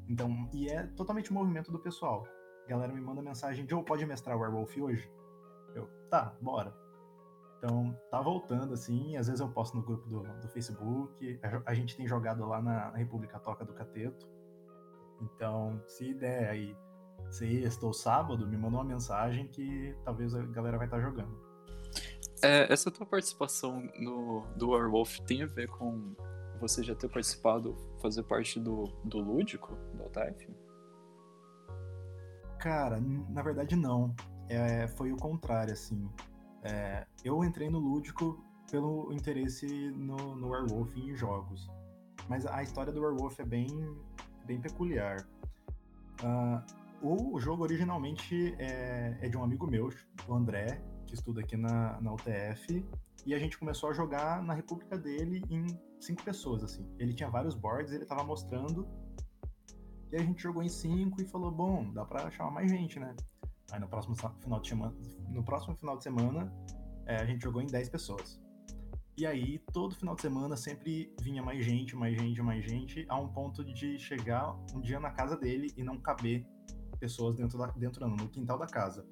Então, 0.08 0.48
e 0.52 0.68
é 0.68 0.84
totalmente 0.86 1.30
o 1.30 1.34
movimento 1.34 1.70
do 1.70 1.78
pessoal. 1.78 2.26
A 2.64 2.68
galera 2.68 2.92
me 2.92 3.00
manda 3.00 3.22
mensagem, 3.22 3.68
Joe, 3.68 3.84
pode 3.84 4.04
mestrar 4.06 4.38
Werewolf 4.38 4.76
hoje? 4.76 5.08
Eu, 5.74 5.88
tá, 6.10 6.34
bora. 6.40 6.74
Então, 7.58 7.96
tá 8.10 8.20
voltando, 8.20 8.72
assim, 8.72 9.16
às 9.16 9.26
vezes 9.26 9.40
eu 9.40 9.48
posto 9.48 9.76
no 9.76 9.82
grupo 9.82 10.08
do, 10.08 10.22
do 10.22 10.48
Facebook, 10.48 11.40
a, 11.42 11.70
a, 11.70 11.74
gente 11.74 11.96
tem 11.96 12.06
jogado 12.06 12.46
lá 12.46 12.62
na, 12.62 12.92
na 12.92 12.96
República 12.96 13.38
Toca 13.40 13.64
do 13.64 13.72
Cateto. 13.72 14.28
Então, 15.20 15.82
se 15.86 16.14
der 16.14 16.50
aí 16.50 16.76
sexta 17.30 17.84
ou 17.84 17.92
sábado, 17.92 18.46
me 18.46 18.56
manda 18.56 18.76
uma 18.76 18.84
mensagem 18.84 19.48
que 19.48 19.94
talvez 20.04 20.34
a 20.34 20.42
galera 20.46 20.78
vai 20.78 20.86
estar 20.86 20.98
tá 20.98 21.02
jogando. 21.02 21.36
É, 22.42 22.72
essa 22.72 22.90
tua 22.90 23.04
participação 23.04 23.82
no, 23.98 24.46
do 24.56 24.70
Werewolf 24.70 25.18
tem 25.26 25.42
a 25.42 25.46
ver 25.46 25.66
com 25.66 26.14
você 26.60 26.82
já 26.84 26.94
ter 26.94 27.08
participado, 27.08 27.76
fazer 28.00 28.22
parte 28.22 28.60
do, 28.60 28.84
do 29.04 29.18
lúdico 29.18 29.74
do 29.94 30.04
OTF? 30.04 30.48
Cara, 32.58 33.00
na 33.28 33.42
verdade 33.42 33.74
não. 33.74 34.14
É, 34.48 34.88
foi 34.88 35.12
o 35.12 35.16
contrário, 35.16 35.72
assim. 35.72 36.08
É, 36.62 37.06
eu 37.24 37.44
entrei 37.44 37.68
no 37.68 37.78
lúdico 37.78 38.42
pelo 38.70 39.12
interesse 39.12 39.66
no, 39.92 40.36
no 40.36 40.50
Werewolf 40.50 40.96
em 40.96 41.14
jogos. 41.14 41.70
Mas 42.28 42.46
a 42.46 42.62
história 42.62 42.92
do 42.92 43.00
Werewolf 43.00 43.38
é 43.40 43.44
bem, 43.44 43.68
bem 44.44 44.60
peculiar. 44.60 45.26
Uh, 46.22 46.78
o 47.00 47.38
jogo 47.38 47.62
originalmente 47.62 48.54
é, 48.58 49.16
é, 49.20 49.28
de 49.28 49.36
um 49.36 49.42
amigo 49.44 49.66
meu, 49.66 49.88
o 50.26 50.34
André, 50.34 50.82
que 51.06 51.14
estuda 51.14 51.40
aqui 51.40 51.56
na, 51.56 52.00
na 52.00 52.12
UTF, 52.12 52.84
e 53.24 53.34
a 53.34 53.38
gente 53.38 53.56
começou 53.58 53.90
a 53.90 53.92
jogar 53.92 54.42
na 54.42 54.52
república 54.52 54.98
dele 54.98 55.42
em 55.48 55.66
cinco 56.00 56.22
pessoas, 56.22 56.62
assim. 56.62 56.84
Ele 56.98 57.14
tinha 57.14 57.30
vários 57.30 57.54
boards, 57.54 57.92
ele 57.92 58.04
tava 58.04 58.24
mostrando. 58.24 58.86
E 60.10 60.16
a 60.16 60.20
gente 60.20 60.42
jogou 60.42 60.62
em 60.62 60.68
cinco 60.68 61.20
e 61.20 61.24
falou, 61.24 61.50
bom, 61.50 61.92
dá 61.92 62.04
pra 62.04 62.30
chamar 62.30 62.50
mais 62.50 62.70
gente, 62.70 62.98
né? 62.98 63.14
Aí 63.70 63.80
no 63.80 63.88
próximo 63.88 64.14
final 64.16 64.60
de 64.60 64.68
semana, 64.68 64.94
no 65.28 65.44
próximo 65.44 65.76
final 65.76 65.96
de 65.96 66.02
semana 66.02 66.52
é, 67.06 67.16
a 67.16 67.24
gente 67.24 67.42
jogou 67.42 67.60
em 67.60 67.66
10 67.66 67.88
pessoas. 67.88 68.40
E 69.16 69.26
aí, 69.26 69.58
todo 69.72 69.96
final 69.96 70.14
de 70.14 70.22
semana 70.22 70.56
sempre 70.56 71.12
vinha 71.20 71.42
mais 71.42 71.64
gente, 71.64 71.96
mais 71.96 72.16
gente, 72.16 72.40
mais 72.40 72.64
gente, 72.64 73.04
a 73.08 73.16
um 73.18 73.28
ponto 73.28 73.64
de 73.64 73.98
chegar 73.98 74.54
um 74.72 74.80
dia 74.80 75.00
na 75.00 75.10
casa 75.10 75.36
dele 75.36 75.72
e 75.76 75.82
não 75.82 75.98
caber 75.98 76.46
pessoas 77.00 77.34
dentro, 77.34 77.58
da, 77.58 77.66
dentro 77.66 78.00
não, 78.06 78.14
no 78.14 78.28
quintal 78.28 78.56
da 78.56 78.66
casa 78.66 79.04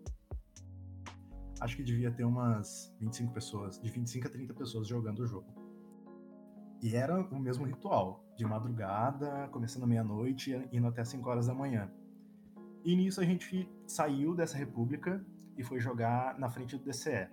acho 1.61 1.77
que 1.77 1.83
devia 1.83 2.11
ter 2.11 2.25
umas 2.25 2.95
25 3.01 3.33
pessoas, 3.33 3.81
de 3.81 3.91
25 3.91 4.27
a 4.27 4.31
30 4.31 4.55
pessoas 4.55 4.87
jogando 4.87 5.21
o 5.21 5.27
jogo. 5.27 5.47
E 6.83 6.95
era 6.95 7.19
o 7.19 7.39
mesmo 7.39 7.65
ritual, 7.65 8.25
de 8.37 8.45
madrugada, 8.45 9.49
começando 9.49 9.87
meia-noite, 9.87 10.53
indo 10.73 10.87
até 10.87 11.05
5 11.05 11.29
horas 11.29 11.47
da 11.47 11.55
manhã. 11.55 11.91
E 12.87 12.95
nisso 12.95 13.21
a 13.21 13.25
gente 13.25 13.69
saiu 13.85 14.33
dessa 14.33 14.57
república 14.57 15.21
e 15.59 15.65
foi 15.65 15.81
jogar 15.81 16.39
na 16.39 16.49
frente 16.49 16.77
do 16.77 16.85
DCE. 16.85 17.29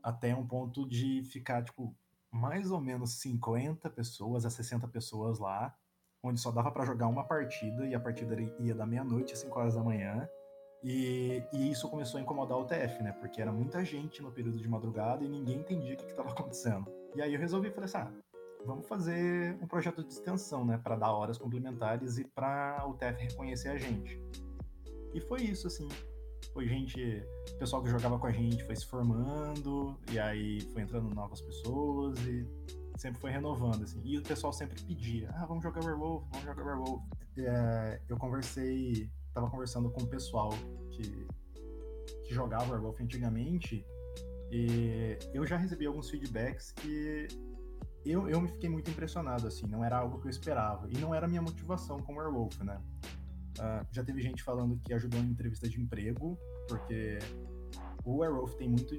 Até 0.00 0.32
um 0.32 0.46
ponto 0.46 0.88
de 0.88 1.24
ficar, 1.24 1.64
tipo, 1.64 1.92
mais 2.30 2.70
ou 2.70 2.80
menos 2.80 3.20
50 3.20 3.90
pessoas 3.90 4.46
a 4.46 4.50
60 4.50 4.86
pessoas 4.86 5.40
lá, 5.40 5.74
onde 6.22 6.40
só 6.40 6.52
dava 6.52 6.70
para 6.70 6.84
jogar 6.84 7.08
uma 7.08 7.24
partida 7.24 7.84
e 7.84 7.96
a 7.96 8.00
partida 8.00 8.40
ia 8.60 8.72
da 8.72 8.86
meia-noite 8.86 9.32
às 9.32 9.40
5 9.40 9.58
horas 9.58 9.74
da 9.74 9.82
manhã. 9.82 10.28
E, 10.84 11.42
e, 11.52 11.68
isso 11.72 11.90
começou 11.90 12.18
a 12.18 12.22
incomodar 12.22 12.56
o 12.56 12.64
TF, 12.64 13.02
né? 13.02 13.10
Porque 13.10 13.42
era 13.42 13.50
muita 13.50 13.84
gente 13.84 14.22
no 14.22 14.30
período 14.30 14.58
de 14.58 14.68
madrugada 14.68 15.24
e 15.24 15.28
ninguém 15.28 15.58
entendia 15.58 15.94
o 15.94 15.96
que 15.96 16.04
estava 16.04 16.30
acontecendo. 16.30 16.86
E 17.16 17.20
aí 17.20 17.34
eu 17.34 17.40
resolvi, 17.40 17.72
falei 17.72 17.86
assim, 17.86 17.98
ah, 17.98 18.12
vamos 18.64 18.86
fazer 18.86 19.58
um 19.60 19.66
projeto 19.66 20.04
de 20.04 20.12
extensão, 20.12 20.64
né? 20.64 20.78
Para 20.78 20.94
dar 20.94 21.12
horas 21.12 21.36
complementares 21.36 22.18
e 22.18 22.24
para 22.24 22.86
o 22.86 22.94
TF 22.94 23.24
reconhecer 23.24 23.70
a 23.70 23.76
gente. 23.76 24.16
E 25.14 25.20
foi 25.20 25.42
isso, 25.42 25.66
assim. 25.66 25.88
Foi 26.52 26.66
gente, 26.66 27.22
o 27.52 27.58
pessoal 27.58 27.82
que 27.82 27.90
jogava 27.90 28.18
com 28.18 28.26
a 28.26 28.32
gente 28.32 28.64
foi 28.64 28.74
se 28.74 28.86
formando, 28.86 29.96
e 30.10 30.18
aí 30.18 30.60
foi 30.72 30.82
entrando 30.82 31.14
novas 31.14 31.40
pessoas 31.40 32.18
e 32.26 32.46
sempre 32.96 33.20
foi 33.20 33.30
renovando, 33.30 33.84
assim. 33.84 34.00
E 34.04 34.18
o 34.18 34.22
pessoal 34.22 34.52
sempre 34.52 34.82
pedia, 34.82 35.30
ah, 35.34 35.46
vamos 35.46 35.62
jogar 35.62 35.84
Werewolf, 35.84 36.24
vamos 36.30 36.46
jogar 36.46 36.64
Werewolf. 36.64 37.02
É, 37.38 38.00
eu 38.08 38.16
conversei 38.16 39.10
tava 39.32 39.48
conversando 39.48 39.90
com 39.90 40.02
o 40.02 40.06
pessoal 40.06 40.50
que, 40.90 41.26
que 42.24 42.34
jogava 42.34 42.72
Werewolf 42.72 43.00
antigamente 43.00 43.84
e 44.50 45.16
eu 45.32 45.46
já 45.46 45.56
recebi 45.56 45.86
alguns 45.86 46.10
feedbacks 46.10 46.72
que 46.72 47.28
eu, 48.04 48.28
eu 48.28 48.40
me 48.40 48.48
fiquei 48.48 48.68
muito 48.68 48.90
impressionado, 48.90 49.46
assim, 49.46 49.66
não 49.66 49.84
era 49.84 49.98
algo 49.98 50.20
que 50.20 50.26
eu 50.26 50.30
esperava. 50.30 50.88
E 50.90 50.98
não 50.98 51.14
era 51.14 51.26
a 51.26 51.28
minha 51.28 51.42
motivação 51.42 51.98
com 51.98 52.16
Werewolf, 52.16 52.58
né? 52.60 52.80
Uh, 53.60 53.86
já 53.92 54.02
teve 54.02 54.22
gente 54.22 54.42
falando 54.42 54.80
que 54.82 54.94
ajudou 54.94 55.20
em 55.20 55.26
entrevista 55.26 55.68
de 55.68 55.78
emprego, 55.78 56.38
porque 56.66 57.18
o 58.04 58.16
Werewolf 58.16 58.54
tem 58.54 58.70
muito 58.70 58.98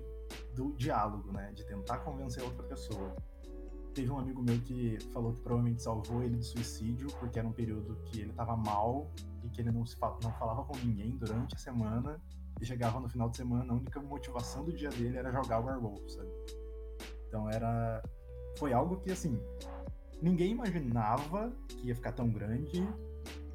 do 0.54 0.76
diálogo, 0.76 1.32
né? 1.32 1.52
De 1.54 1.66
tentar 1.66 1.98
convencer 2.00 2.44
outra 2.44 2.62
pessoa. 2.64 3.16
Teve 3.96 4.12
um 4.12 4.20
amigo 4.20 4.42
meu 4.44 4.60
que 4.62 5.00
falou 5.12 5.34
que 5.34 5.42
provavelmente 5.42 5.82
salvou 5.82 6.22
ele 6.22 6.38
de 6.38 6.46
suicídio, 6.46 7.08
porque 7.20 7.40
era 7.40 7.48
um 7.48 7.52
período 7.52 7.96
que 8.06 8.22
ele 8.22 8.34
tava 8.34 8.56
mal 8.56 9.12
e 9.44 9.50
que 9.50 9.62
ele 9.62 9.72
não, 9.72 9.84
se, 9.84 9.98
não 10.00 10.32
falava 10.34 10.64
com 10.64 10.78
ninguém 10.78 11.18
durante 11.18 11.56
a 11.56 11.58
semana 11.58 12.22
e 12.62 12.66
chegava 12.66 13.00
no 13.00 13.10
final 13.10 13.28
de 13.28 13.38
semana, 13.38 13.74
a 13.74 13.76
única 13.76 14.00
motivação 14.00 14.64
do 14.64 14.72
dia 14.72 14.90
dele 14.92 15.18
era 15.18 15.32
jogar 15.32 15.60
Werewolf, 15.60 16.08
sabe? 16.08 16.30
Então 17.28 17.50
era. 17.50 18.04
Foi 18.58 18.74
algo 18.74 18.98
que, 18.98 19.12
assim, 19.12 19.42
ninguém 20.22 20.52
imaginava 20.52 21.52
que 21.68 21.88
ia 21.88 21.96
ficar 21.96 22.12
tão 22.12 22.30
grande 22.30 22.88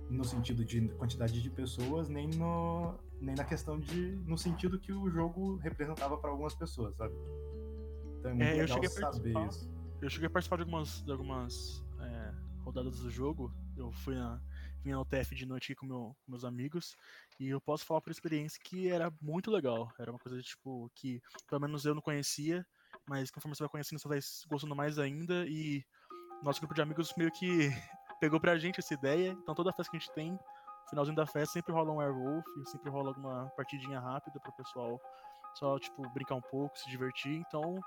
no 0.09 0.25
sentido 0.25 0.65
de 0.65 0.89
quantidade 0.91 1.41
de 1.43 1.51
pessoas, 1.51 2.09
nem, 2.09 2.29
no, 2.29 2.99
nem 3.21 3.35
na 3.35 3.45
questão 3.45 3.79
de. 3.79 4.17
no 4.25 4.39
sentido 4.39 4.79
que 4.79 4.93
o 4.93 5.09
jogo 5.11 5.57
representava 5.57 6.17
para 6.17 6.31
algumas 6.31 6.55
pessoas, 6.55 6.97
sabe? 6.97 7.15
Então 8.19 8.31
é 8.31 8.35
muito 8.35 8.49
é, 8.49 8.55
legal 8.55 9.13
saber 9.13 9.49
isso. 9.49 9.71
Eu 10.01 10.11
cheguei 10.11 10.27
a 10.27 10.31
participar 10.31 10.57
de 10.57 10.63
algumas, 10.63 11.03
de 11.03 11.11
algumas 11.13 11.85
é, 12.01 12.35
rodadas 12.63 12.99
do 13.01 13.11
jogo. 13.11 13.53
Eu 13.77 13.91
fui 13.93 14.15
na, 14.15 14.41
vim 14.87 14.93
ao 14.93 15.05
TF 15.05 15.35
de 15.35 15.47
noite 15.47 15.73
aqui 15.73 15.75
com, 15.75 15.87
meu, 15.87 16.17
com 16.25 16.31
meus 16.31 16.45
amigos 16.45 16.97
e 17.41 17.49
eu 17.49 17.61
posso 17.61 17.85
falar 17.85 18.01
por 18.01 18.11
experiência 18.11 18.61
que 18.63 18.89
era 18.89 19.13
muito 19.21 19.51
legal. 19.51 19.91
Era 19.99 20.13
uma 20.13 20.19
coisa 20.19 20.41
tipo 20.41 20.91
que 20.95 21.21
pelo 21.49 21.61
menos 21.61 21.85
eu 21.85 21.95
não 21.95 22.03
conhecia, 22.03 22.65
mas 23.05 23.31
conforme 23.31 23.57
você 23.57 23.65
vai 23.65 23.71
conhecendo, 23.71 23.99
você 23.99 24.09
vai 24.09 24.21
gostando 24.49 24.77
mais 24.77 24.99
ainda 24.99 25.45
e 25.47 25.85
nosso 26.43 26.61
grupo 26.61 26.75
de 26.75 26.83
amigos 26.83 27.13
meio 27.17 27.33
que 27.33 27.69
pegou 28.21 28.41
pra 28.41 28.59
gente 28.59 28.81
essa 28.81 28.95
ideia. 28.95 29.33
Então 29.43 29.55
toda 29.55 29.73
festa 29.73 29.91
que 29.91 29.97
a 29.97 30.01
gente 30.01 30.13
tem, 30.13 30.39
finalzinho 30.91 31.17
da 31.17 31.27
festa, 31.27 31.55
sempre 31.55 31.73
rola 31.73 31.93
um 31.93 32.01
Airwolf, 32.01 32.45
sempre 32.67 32.91
rola 32.91 33.09
alguma 33.09 33.51
partidinha 33.57 34.01
rápida 34.01 34.39
pro 34.41 34.53
pessoal 34.53 35.01
só, 35.59 35.79
tipo, 35.79 36.03
brincar 36.11 36.35
um 36.35 36.41
pouco, 36.41 36.79
se 36.79 36.89
divertir. 36.89 37.35
Então, 37.35 37.81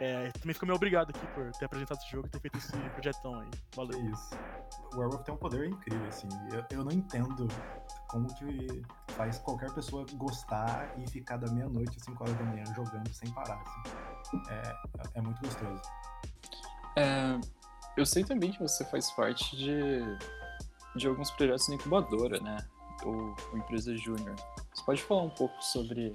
é, 0.00 0.30
também 0.32 0.54
fico 0.54 0.64
meio 0.64 0.76
obrigado 0.76 1.10
aqui 1.10 1.26
por 1.28 1.50
ter 1.52 1.64
apresentado 1.64 1.98
esse 1.98 2.10
jogo 2.10 2.26
e 2.26 2.30
ter 2.30 2.40
feito 2.40 2.56
esse 2.56 2.72
projetão 2.90 3.40
aí. 3.40 3.50
Valeu. 3.74 4.00
Isso. 4.10 4.30
O 4.94 4.98
Werewolf 4.98 5.22
tem 5.24 5.34
um 5.34 5.36
poder 5.36 5.68
incrível, 5.68 6.06
assim. 6.06 6.28
Eu, 6.52 6.64
eu 6.70 6.84
não 6.84 6.92
entendo 6.92 7.48
como 8.08 8.26
que 8.34 8.82
faz 9.08 9.38
qualquer 9.38 9.72
pessoa 9.74 10.06
gostar 10.14 10.98
e 10.98 11.06
ficar 11.10 11.36
da 11.36 11.50
meia-noite 11.52 11.96
às 11.96 12.04
5 12.04 12.22
horas 12.22 12.36
da 12.36 12.44
manhã 12.44 12.64
jogando 12.74 13.12
sem 13.12 13.30
parar. 13.32 13.60
Assim. 13.60 14.42
É, 14.48 15.18
é 15.18 15.20
muito 15.20 15.40
gostoso. 15.40 15.82
É, 16.96 17.38
eu 17.96 18.06
sei 18.06 18.24
também 18.24 18.52
que 18.52 18.60
você 18.60 18.84
faz 18.84 19.10
parte 19.12 19.56
de, 19.56 20.00
de 20.96 21.06
alguns 21.06 21.30
projetos 21.30 21.68
na 21.68 21.74
incubadora, 21.74 22.40
né? 22.40 22.56
Ou, 23.04 23.34
empresa 23.54 23.96
júnior. 23.96 24.36
Você 24.72 24.84
pode 24.84 25.02
falar 25.02 25.22
um 25.22 25.30
pouco 25.30 25.60
sobre 25.62 26.14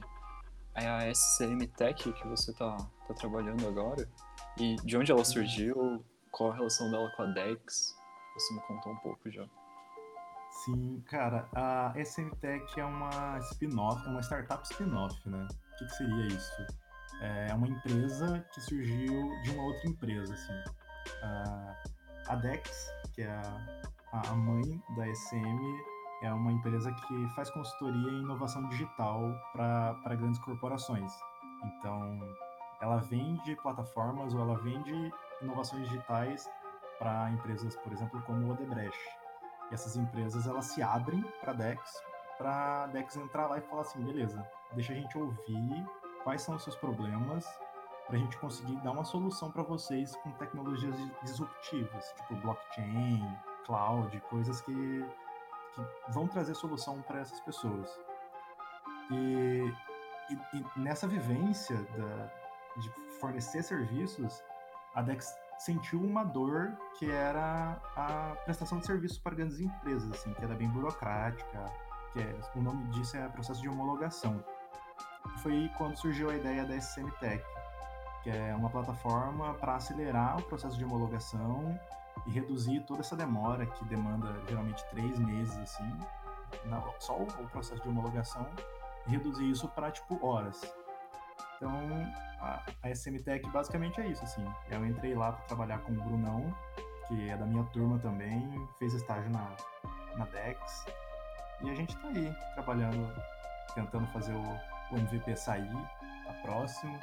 a 0.73 1.09
SCM 1.13 1.67
Tech 1.67 2.11
que 2.11 2.27
você 2.27 2.51
está 2.51 2.77
tá 3.07 3.13
trabalhando 3.13 3.67
agora? 3.67 4.09
E 4.57 4.75
de 4.77 4.97
onde 4.97 5.11
ela 5.11 5.25
surgiu? 5.25 6.03
Qual 6.31 6.51
a 6.51 6.55
relação 6.55 6.91
dela 6.91 7.11
com 7.15 7.23
a 7.23 7.25
Dex? 7.27 7.95
Você 8.35 8.53
me 8.53 8.61
contou 8.61 8.91
um 8.91 8.97
pouco 8.97 9.29
já. 9.31 9.47
Sim, 10.63 11.01
cara, 11.07 11.47
a 11.53 11.93
SM 12.03 12.29
Tech 12.39 12.79
é 12.79 12.85
uma 12.85 13.38
spin-off, 13.51 14.05
é 14.05 14.09
uma 14.09 14.21
startup 14.21 14.63
spin-off, 14.63 15.29
né? 15.29 15.47
O 15.47 15.77
que, 15.77 15.85
que, 15.85 15.95
seria 15.95 16.27
isso? 16.27 16.65
É 17.21 17.53
uma 17.53 17.67
empresa 17.67 18.45
que 18.53 18.61
surgiu 18.61 19.29
de 19.43 19.51
uma 19.51 19.63
outra 19.63 19.89
empresa, 19.89 20.33
assim. 20.33 20.85
A 22.27 22.35
Dex, 22.35 22.91
que 23.13 23.21
é 23.21 23.29
a, 23.29 24.21
a 24.29 24.33
mãe 24.33 24.81
da 24.95 25.05
SM, 25.13 25.77
é 26.23 26.33
uma 26.33 26.51
empresa 26.51 26.91
que 26.91 27.27
faz 27.35 27.49
consultoria 27.51 28.11
em 28.11 28.21
inovação 28.21 28.67
digital 28.69 29.21
para 29.53 30.15
grandes 30.15 30.39
corporações. 30.39 31.11
Então, 31.63 32.19
ela 32.81 32.97
vende 32.97 33.55
plataformas 33.57 34.33
ou 34.33 34.41
ela 34.41 34.57
vende 34.57 35.11
inovações 35.41 35.87
digitais 35.87 36.49
para 36.97 37.29
empresas, 37.31 37.75
por 37.75 37.91
exemplo, 37.91 38.21
como 38.23 38.47
o 38.47 38.51
Odebrecht. 38.51 38.97
E 39.69 39.73
essas 39.73 39.95
empresas 39.95 40.47
elas 40.47 40.65
se 40.65 40.81
abrem 40.81 41.21
para 41.41 41.51
a 41.51 41.55
Dex, 41.55 42.03
para 42.37 42.83
a 42.83 42.87
Dex 42.87 43.15
entrar 43.15 43.47
lá 43.47 43.57
e 43.57 43.61
falar 43.61 43.81
assim, 43.81 44.03
beleza, 44.03 44.45
deixa 44.73 44.93
a 44.93 44.95
gente 44.95 45.17
ouvir 45.17 45.85
quais 46.23 46.41
são 46.41 46.55
os 46.55 46.63
seus 46.63 46.75
problemas 46.75 47.45
para 48.07 48.17
a 48.17 48.19
gente 48.19 48.37
conseguir 48.37 48.75
dar 48.81 48.91
uma 48.91 49.03
solução 49.03 49.51
para 49.51 49.63
vocês 49.63 50.15
com 50.17 50.31
tecnologias 50.33 50.95
disruptivas, 51.23 52.13
tipo 52.17 52.35
blockchain, 52.41 53.35
cloud, 53.65 54.19
coisas 54.29 54.61
que 54.61 55.05
que 55.75 56.11
vão 56.11 56.27
trazer 56.27 56.55
solução 56.55 57.01
para 57.01 57.19
essas 57.19 57.39
pessoas. 57.41 57.99
E, 59.11 59.73
e, 60.29 60.57
e 60.57 60.79
nessa 60.79 61.07
vivência 61.07 61.75
da, 61.75 62.31
de 62.77 62.89
fornecer 63.19 63.61
serviços, 63.61 64.41
a 64.95 65.01
Dex 65.01 65.35
sentiu 65.59 66.01
uma 66.01 66.23
dor 66.23 66.77
que 66.97 67.09
era 67.09 67.79
a 67.95 68.35
prestação 68.45 68.79
de 68.79 68.85
serviços 68.85 69.17
para 69.19 69.35
grandes 69.35 69.59
empresas, 69.59 70.09
assim, 70.11 70.33
que 70.33 70.43
era 70.43 70.55
bem 70.55 70.69
burocrática, 70.69 71.65
que 72.13 72.19
é, 72.19 72.39
o 72.55 72.61
nome 72.61 72.85
disso 72.89 73.17
é 73.17 73.27
processo 73.29 73.61
de 73.61 73.69
homologação. 73.69 74.43
Foi 75.41 75.69
quando 75.77 75.97
surgiu 75.97 76.29
a 76.29 76.35
ideia 76.35 76.65
da 76.65 76.75
SCM 76.75 77.11
Tech, 77.19 77.43
que 78.25 78.31
é 78.31 78.55
uma 78.55 78.71
plataforma 78.71 79.53
para 79.53 79.75
acelerar 79.75 80.39
o 80.39 80.41
processo 80.41 80.75
de 80.75 80.83
homologação 80.83 81.79
e 82.25 82.31
reduzir 82.31 82.79
toda 82.88 83.01
essa 83.01 83.15
demora 83.15 83.67
que 83.67 83.85
demanda 83.85 84.33
geralmente 84.49 84.83
três 84.89 85.19
meses 85.19 85.55
assim, 85.59 85.88
na, 86.65 86.81
só 86.97 87.19
o, 87.19 87.27
processo 87.49 87.83
de 87.83 87.88
homologação, 87.88 88.47
e 89.05 89.11
reduzir 89.11 89.47
isso 89.47 89.67
para 89.67 89.91
tipo 89.91 90.25
horas. 90.25 90.59
Então 91.55 91.71
a, 92.41 92.63
a 92.81 92.89
SMTech 92.89 93.47
basicamente 93.51 94.01
é 94.01 94.07
isso 94.07 94.23
assim. 94.23 94.43
Eu 94.71 94.83
entrei 94.83 95.13
lá 95.13 95.33
para 95.33 95.45
trabalhar 95.45 95.77
com 95.81 95.91
o 95.91 95.95
Brunão, 95.95 96.51
que 97.07 97.29
é 97.29 97.38
da 97.38 97.45
minha 97.45 97.63
turma 97.65 97.99
também, 97.99 98.67
fez 98.79 98.95
estágio 98.95 99.29
na, 99.29 99.55
na 100.17 100.25
Dex, 100.25 100.83
e 101.61 101.69
a 101.69 101.75
gente 101.75 101.95
está 101.95 102.07
aí 102.07 102.35
trabalhando, 102.55 103.07
tentando 103.75 104.07
fazer 104.07 104.33
o, 104.33 104.95
o 104.95 104.97
MVP 104.97 105.35
sair, 105.35 105.71
tá 106.25 106.33
próximo 106.41 106.99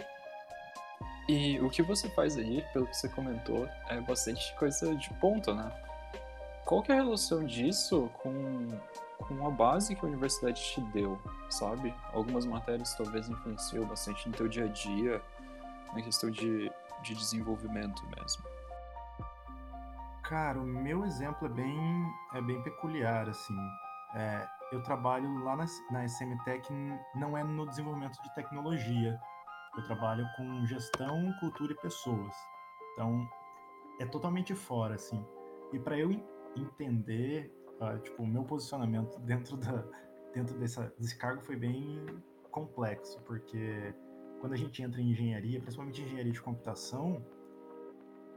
e 1.29 1.61
o 1.61 1.71
que 1.71 1.83
você 1.83 2.09
faz 2.11 2.37
aí, 2.37 2.65
pelo 2.73 2.87
que 2.87 2.97
você 2.97 3.09
comentou, 3.09 3.69
é 3.89 4.01
bastante 4.01 4.55
coisa 4.57 4.95
de 4.97 5.11
ponta, 5.15 5.55
né? 5.55 5.71
Qual 6.65 6.83
que 6.83 6.91
é 6.93 6.99
a 6.99 7.03
relação 7.03 7.45
disso 7.45 8.11
com, 8.23 8.69
com 9.19 9.47
a 9.47 9.51
base 9.51 9.95
que 9.95 10.05
a 10.05 10.09
universidade 10.09 10.63
te 10.63 10.81
deu, 10.93 11.21
sabe? 11.51 11.95
Algumas 12.13 12.47
matérias 12.47 12.95
talvez 12.95 13.29
influenciam 13.29 13.85
bastante 13.85 14.29
no 14.29 14.35
teu 14.35 14.49
dia 14.49 14.65
a 14.65 14.69
dia, 14.69 15.23
na 15.93 16.03
questão 16.03 16.31
de, 16.31 16.71
de 17.03 17.15
desenvolvimento 17.15 18.03
mesmo. 18.17 18.45
Cara, 20.23 20.59
o 20.59 20.65
meu 20.65 21.05
exemplo 21.05 21.47
é 21.47 21.51
bem, 21.51 22.13
é 22.35 22.41
bem 22.41 22.63
peculiar, 22.63 23.29
assim. 23.29 23.57
É, 24.15 24.47
eu 24.73 24.83
trabalho 24.83 25.45
lá 25.45 25.57
na, 25.57 25.67
na 25.91 26.05
SMTech, 26.05 26.73
não 27.15 27.37
é 27.37 27.45
no 27.45 27.67
desenvolvimento 27.67 28.21
de 28.23 28.35
tecnologia, 28.35 29.21
eu 29.77 29.83
trabalho 29.85 30.27
com 30.37 30.67
gestão, 30.67 31.33
cultura 31.41 31.73
e 31.73 31.77
pessoas. 31.77 32.35
Então, 32.93 33.29
é 34.01 34.07
totalmente 34.07 34.55
fora, 34.55 34.95
assim. 34.95 35.25
E 35.73 35.79
para 35.79 35.99
eu 35.99 36.11
entender, 36.57 37.53
uh, 37.81 37.99
tipo, 37.99 38.23
o 38.23 38.27
meu 38.27 38.45
posicionamento 38.45 39.19
dentro, 39.25 39.57
da, 39.57 39.85
dentro 40.35 40.59
dessa, 40.59 40.93
desse 40.99 41.17
cargo 41.17 41.41
foi 41.43 41.57
bem 41.57 42.05
complexo, 42.51 43.21
porque 43.23 43.95
quando 44.41 44.53
a 44.53 44.57
gente 44.57 44.83
entra 44.83 45.01
em 45.01 45.11
engenharia, 45.11 45.61
principalmente 45.61 46.03
engenharia 46.03 46.33
de 46.33 46.43
computação, 46.43 47.25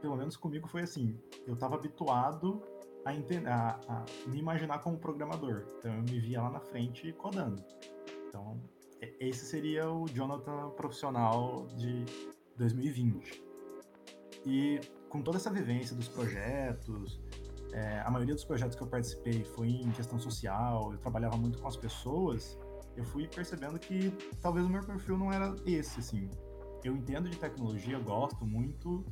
pelo 0.00 0.16
menos 0.16 0.36
comigo 0.36 0.66
foi 0.68 0.82
assim, 0.82 1.20
eu 1.46 1.54
estava 1.54 1.74
habituado 1.74 2.62
a, 3.04 3.14
entender, 3.14 3.48
a, 3.48 3.78
a 3.88 4.04
me 4.28 4.38
imaginar 4.38 4.78
como 4.78 4.98
programador, 4.98 5.66
então 5.78 5.92
eu 5.94 6.02
me 6.02 6.18
via 6.18 6.40
lá 6.42 6.50
na 6.50 6.60
frente 6.60 7.12
codando. 7.12 7.62
Então, 8.28 8.58
esse 9.00 9.44
seria 9.46 9.90
o 9.90 10.06
Jonathan 10.08 10.70
profissional 10.70 11.66
de 11.76 12.04
2020. 12.56 13.42
E 14.44 14.80
com 15.08 15.22
toda 15.22 15.36
essa 15.36 15.50
vivência 15.50 15.94
dos 15.94 16.08
projetos, 16.08 17.20
é, 17.72 18.00
a 18.00 18.10
maioria 18.10 18.34
dos 18.34 18.44
projetos 18.44 18.76
que 18.76 18.82
eu 18.82 18.86
participei 18.86 19.44
foi 19.44 19.68
em 19.68 19.90
questão 19.90 20.18
social, 20.18 20.92
eu 20.92 20.98
trabalhava 20.98 21.36
muito 21.36 21.58
com 21.58 21.68
as 21.68 21.76
pessoas, 21.76 22.58
eu 22.96 23.04
fui 23.04 23.28
percebendo 23.28 23.78
que 23.78 24.10
talvez 24.40 24.64
o 24.64 24.68
meu 24.68 24.82
perfil 24.82 25.18
não 25.18 25.32
era 25.32 25.54
esse, 25.66 26.00
assim. 26.00 26.30
Eu 26.82 26.94
entendo 26.94 27.28
de 27.28 27.36
tecnologia, 27.36 27.98
gosto 27.98 28.46
muito, 28.46 29.04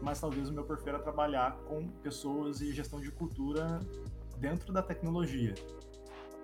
mas 0.00 0.20
talvez 0.20 0.48
o 0.48 0.52
meu 0.52 0.64
perfil 0.64 0.90
era 0.94 1.02
trabalhar 1.02 1.56
com 1.64 1.88
pessoas 1.88 2.60
e 2.60 2.72
gestão 2.72 3.00
de 3.00 3.10
cultura 3.10 3.80
dentro 4.38 4.72
da 4.72 4.82
tecnologia. 4.82 5.54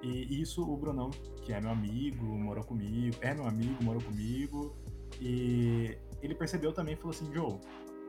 E 0.02 0.40
isso 0.40 0.62
o 0.62 0.76
Brunão, 0.76 1.10
que 1.42 1.52
é 1.52 1.60
meu 1.60 1.70
amigo, 1.70 2.24
morou 2.24 2.64
comigo, 2.64 3.16
é 3.20 3.34
meu 3.34 3.46
amigo, 3.46 3.82
morou 3.82 4.02
comigo, 4.02 4.76
e 5.20 5.96
ele 6.22 6.34
percebeu 6.34 6.72
também 6.72 6.94
e 6.94 6.96
falou 6.96 7.10
assim, 7.10 7.32
Joe, 7.32 7.58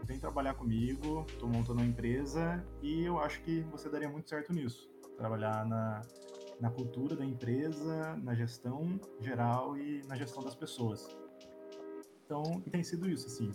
vem 0.05 0.19
trabalhar 0.19 0.53
comigo, 0.53 1.25
tô 1.39 1.47
montando 1.47 1.81
uma 1.81 1.85
empresa 1.85 2.63
e 2.81 3.03
eu 3.03 3.19
acho 3.19 3.41
que 3.43 3.61
você 3.63 3.89
daria 3.89 4.09
muito 4.09 4.29
certo 4.29 4.53
nisso. 4.53 4.89
Trabalhar 5.17 5.65
na, 5.65 6.01
na 6.59 6.69
cultura 6.69 7.15
da 7.15 7.25
empresa, 7.25 8.15
na 8.17 8.35
gestão 8.35 8.99
geral 9.19 9.77
e 9.77 10.01
na 10.07 10.15
gestão 10.15 10.43
das 10.43 10.55
pessoas. 10.55 11.07
Então, 12.25 12.43
tem 12.69 12.83
sido 12.83 13.09
isso, 13.09 13.27
assim. 13.27 13.51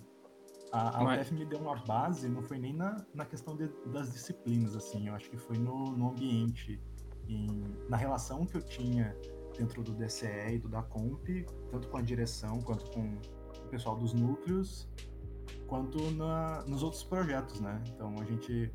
A, 0.72 1.00
a 1.00 1.04
Mas... 1.04 1.20
UTF 1.20 1.34
me 1.34 1.44
deu 1.44 1.58
uma 1.58 1.76
base, 1.76 2.28
não 2.28 2.42
foi 2.42 2.58
nem 2.58 2.72
na, 2.72 2.96
na 3.14 3.26
questão 3.26 3.54
de, 3.54 3.68
das 3.92 4.10
disciplinas, 4.12 4.74
assim, 4.74 5.08
eu 5.08 5.14
acho 5.14 5.28
que 5.30 5.36
foi 5.36 5.58
no, 5.58 5.92
no 5.92 6.08
ambiente 6.08 6.80
em, 7.28 7.46
na 7.88 7.96
relação 7.96 8.44
que 8.44 8.56
eu 8.56 8.62
tinha 8.62 9.16
dentro 9.56 9.82
do 9.82 9.92
DCE 9.92 10.54
e 10.54 10.58
do 10.58 10.68
DACOMP, 10.68 11.46
tanto 11.70 11.88
com 11.88 11.96
a 11.96 12.02
direção 12.02 12.60
quanto 12.62 12.90
com 12.90 13.18
o 13.64 13.68
pessoal 13.68 13.96
dos 13.96 14.12
núcleos, 14.12 14.88
quanto 15.66 16.10
na, 16.12 16.62
nos 16.66 16.82
outros 16.82 17.02
projetos, 17.02 17.60
né? 17.60 17.82
Então 17.94 18.14
a 18.20 18.24
gente, 18.24 18.70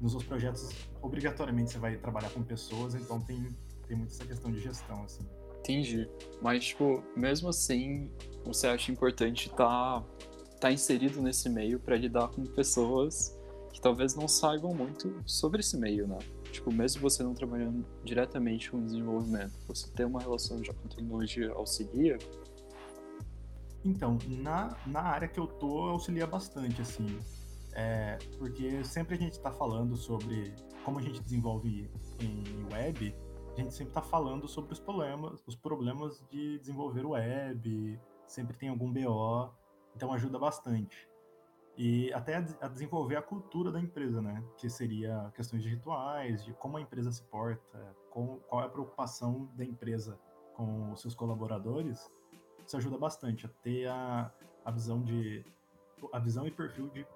nos 0.00 0.14
outros 0.14 0.28
projetos, 0.28 0.70
obrigatoriamente 1.02 1.72
você 1.72 1.78
vai 1.78 1.96
trabalhar 1.96 2.30
com 2.30 2.42
pessoas, 2.42 2.94
então 2.94 3.20
tem, 3.20 3.46
tem 3.86 3.96
muito 3.96 4.12
essa 4.12 4.24
questão 4.24 4.50
de 4.50 4.60
gestão, 4.60 5.02
assim. 5.04 5.26
Entendi. 5.60 6.08
Mas, 6.42 6.66
tipo, 6.66 7.02
mesmo 7.16 7.48
assim, 7.48 8.10
você 8.44 8.66
acha 8.66 8.92
importante 8.92 9.48
estar 9.48 10.02
tá, 10.02 10.06
tá 10.60 10.72
inserido 10.72 11.22
nesse 11.22 11.48
meio 11.48 11.80
para 11.80 11.96
lidar 11.96 12.28
com 12.28 12.44
pessoas 12.44 13.34
que 13.72 13.80
talvez 13.80 14.14
não 14.14 14.28
saibam 14.28 14.74
muito 14.74 15.22
sobre 15.24 15.60
esse 15.60 15.78
meio, 15.78 16.06
né? 16.06 16.18
Tipo, 16.54 16.72
mesmo 16.72 17.02
você 17.02 17.20
não 17.24 17.34
trabalhando 17.34 17.84
diretamente 18.04 18.70
com 18.70 18.80
desenvolvimento, 18.80 19.58
você 19.66 19.90
ter 19.90 20.04
uma 20.04 20.20
relação 20.20 20.62
já 20.62 20.72
com 20.72 20.86
tecnologia 20.86 21.50
auxilia? 21.50 22.16
Então, 23.84 24.18
na, 24.28 24.76
na 24.86 25.02
área 25.02 25.26
que 25.26 25.38
eu 25.40 25.48
tô, 25.48 25.80
auxilia 25.88 26.28
bastante, 26.28 26.80
assim. 26.80 27.18
É, 27.72 28.18
porque 28.38 28.84
sempre 28.84 29.16
a 29.16 29.18
gente 29.18 29.32
está 29.32 29.50
falando 29.50 29.96
sobre 29.96 30.54
como 30.84 31.00
a 31.00 31.02
gente 31.02 31.20
desenvolve 31.20 31.90
em 32.20 32.72
web, 32.72 33.16
a 33.52 33.60
gente 33.60 33.74
sempre 33.74 33.90
está 33.90 34.02
falando 34.02 34.46
sobre 34.46 34.74
os 34.74 34.78
problemas, 34.78 35.42
os 35.48 35.56
problemas 35.56 36.24
de 36.30 36.60
desenvolver 36.60 37.04
web, 37.04 38.00
sempre 38.28 38.56
tem 38.56 38.68
algum 38.68 38.92
BO, 38.92 39.52
então 39.96 40.12
ajuda 40.12 40.38
bastante 40.38 41.08
e 41.76 42.12
até 42.12 42.36
a 42.36 42.68
desenvolver 42.68 43.16
a 43.16 43.22
cultura 43.22 43.72
da 43.72 43.80
empresa, 43.80 44.22
né? 44.22 44.42
Que 44.56 44.70
seria 44.70 45.32
questões 45.34 45.62
de 45.62 45.68
rituais, 45.68 46.44
de 46.44 46.52
como 46.54 46.76
a 46.76 46.80
empresa 46.80 47.10
se 47.10 47.22
porta, 47.24 47.96
com, 48.10 48.38
qual 48.48 48.62
é 48.62 48.66
a 48.66 48.68
preocupação 48.68 49.50
da 49.54 49.64
empresa 49.64 50.18
com 50.54 50.92
os 50.92 51.00
seus 51.00 51.14
colaboradores, 51.14 52.10
isso 52.64 52.76
ajuda 52.76 52.96
bastante 52.96 53.46
a 53.46 53.48
ter 53.62 53.88
a, 53.88 54.32
a 54.64 54.70
visão 54.70 55.02
de 55.02 55.44
a 56.12 56.18
visão 56.18 56.46
e 56.46 56.50
perfil 56.50 56.88
de 56.90 57.06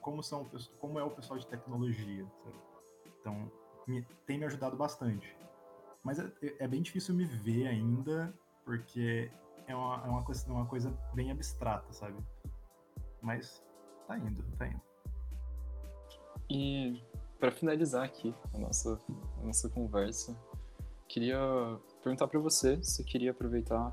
como 0.00 0.22
são 0.22 0.48
como 0.78 0.98
é 0.98 1.04
o 1.04 1.10
pessoal 1.10 1.38
de 1.38 1.46
tecnologia. 1.46 2.26
Sabe? 2.44 2.56
Então 3.20 3.50
me, 3.86 4.02
tem 4.26 4.38
me 4.38 4.44
ajudado 4.44 4.76
bastante. 4.76 5.36
Mas 6.02 6.18
é, 6.18 6.30
é, 6.58 6.68
bem 6.68 6.82
difícil 6.82 7.14
me 7.14 7.24
ver 7.24 7.68
ainda, 7.68 8.34
porque 8.64 9.30
é 9.66 9.74
uma, 9.74 10.02
é 10.04 10.08
uma, 10.08 10.24
coisa, 10.24 10.52
uma 10.52 10.66
coisa 10.66 10.90
bem 11.14 11.30
abstrata, 11.30 11.92
sabe? 11.92 12.16
Mas 13.20 13.62
tá 14.06 14.18
indo, 14.18 14.42
tá 14.58 14.66
indo. 14.66 14.80
E 16.50 17.02
para 17.38 17.50
finalizar 17.50 18.04
aqui 18.04 18.34
a 18.54 18.58
nossa, 18.58 19.00
a 19.40 19.46
nossa 19.46 19.68
conversa, 19.68 20.36
queria 21.08 21.38
perguntar 22.02 22.26
para 22.28 22.40
você 22.40 22.82
se 22.82 23.02
queria 23.04 23.30
aproveitar 23.30 23.92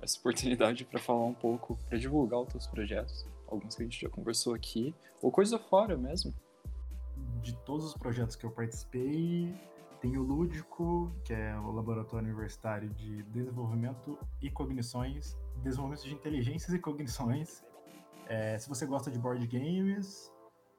essa 0.00 0.18
oportunidade 0.18 0.84
para 0.84 0.98
falar 0.98 1.24
um 1.24 1.34
pouco, 1.34 1.78
para 1.88 1.98
divulgar 1.98 2.40
os 2.40 2.50
seus 2.50 2.66
projetos, 2.66 3.26
alguns 3.46 3.74
que 3.74 3.82
a 3.82 3.84
gente 3.84 4.00
já 4.00 4.08
conversou 4.08 4.54
aqui, 4.54 4.94
ou 5.20 5.30
coisa 5.30 5.58
fora 5.58 5.96
mesmo. 5.96 6.34
De 7.40 7.54
todos 7.58 7.84
os 7.86 7.94
projetos 7.94 8.34
que 8.34 8.44
eu 8.44 8.50
participei, 8.50 9.54
tem 10.00 10.16
o 10.16 10.22
Lúdico, 10.22 11.12
que 11.24 11.32
é 11.32 11.56
o 11.56 11.70
Laboratório 11.70 12.26
Universitário 12.26 12.88
de 12.90 13.22
Desenvolvimento 13.24 14.18
e 14.40 14.50
Cognições, 14.50 15.38
Desenvolvimento 15.62 16.04
de 16.04 16.14
Inteligências 16.14 16.74
e 16.74 16.78
Cognições. 16.80 17.64
É, 18.32 18.58
se 18.58 18.66
você 18.66 18.86
gosta 18.86 19.10
de 19.10 19.18
board 19.18 19.46
games, 19.46 20.32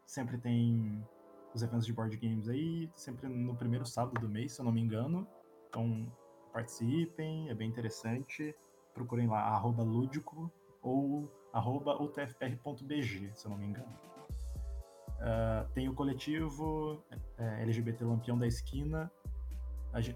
sempre 0.08 0.40
tem 0.40 1.08
os 1.54 1.62
eventos 1.62 1.86
de 1.86 1.94
board 1.94 2.18
games 2.18 2.50
aí, 2.50 2.90
sempre 2.96 3.28
no 3.28 3.56
primeiro 3.56 3.86
sábado 3.86 4.20
do 4.20 4.28
mês, 4.28 4.54
se 4.54 4.60
eu 4.60 4.66
não 4.66 4.72
me 4.72 4.82
engano. 4.82 5.28
Então, 5.70 6.12
participem, 6.52 7.52
é 7.52 7.54
bem 7.54 7.70
interessante. 7.70 8.56
Procurem 8.96 9.28
lá, 9.28 9.42
arroba 9.42 9.84
lúdico 9.84 10.52
ou 10.82 11.32
arroba 11.54 11.96
se 12.16 13.46
eu 13.46 13.52
não 13.52 13.58
me 13.60 13.68
engano. 13.68 14.00
Uh, 15.20 15.72
tem 15.76 15.88
o 15.88 15.94
coletivo 15.94 17.04
é, 17.38 17.62
LGBT 17.62 18.04
Lampião 18.04 18.36
da 18.36 18.48
Esquina. 18.48 19.12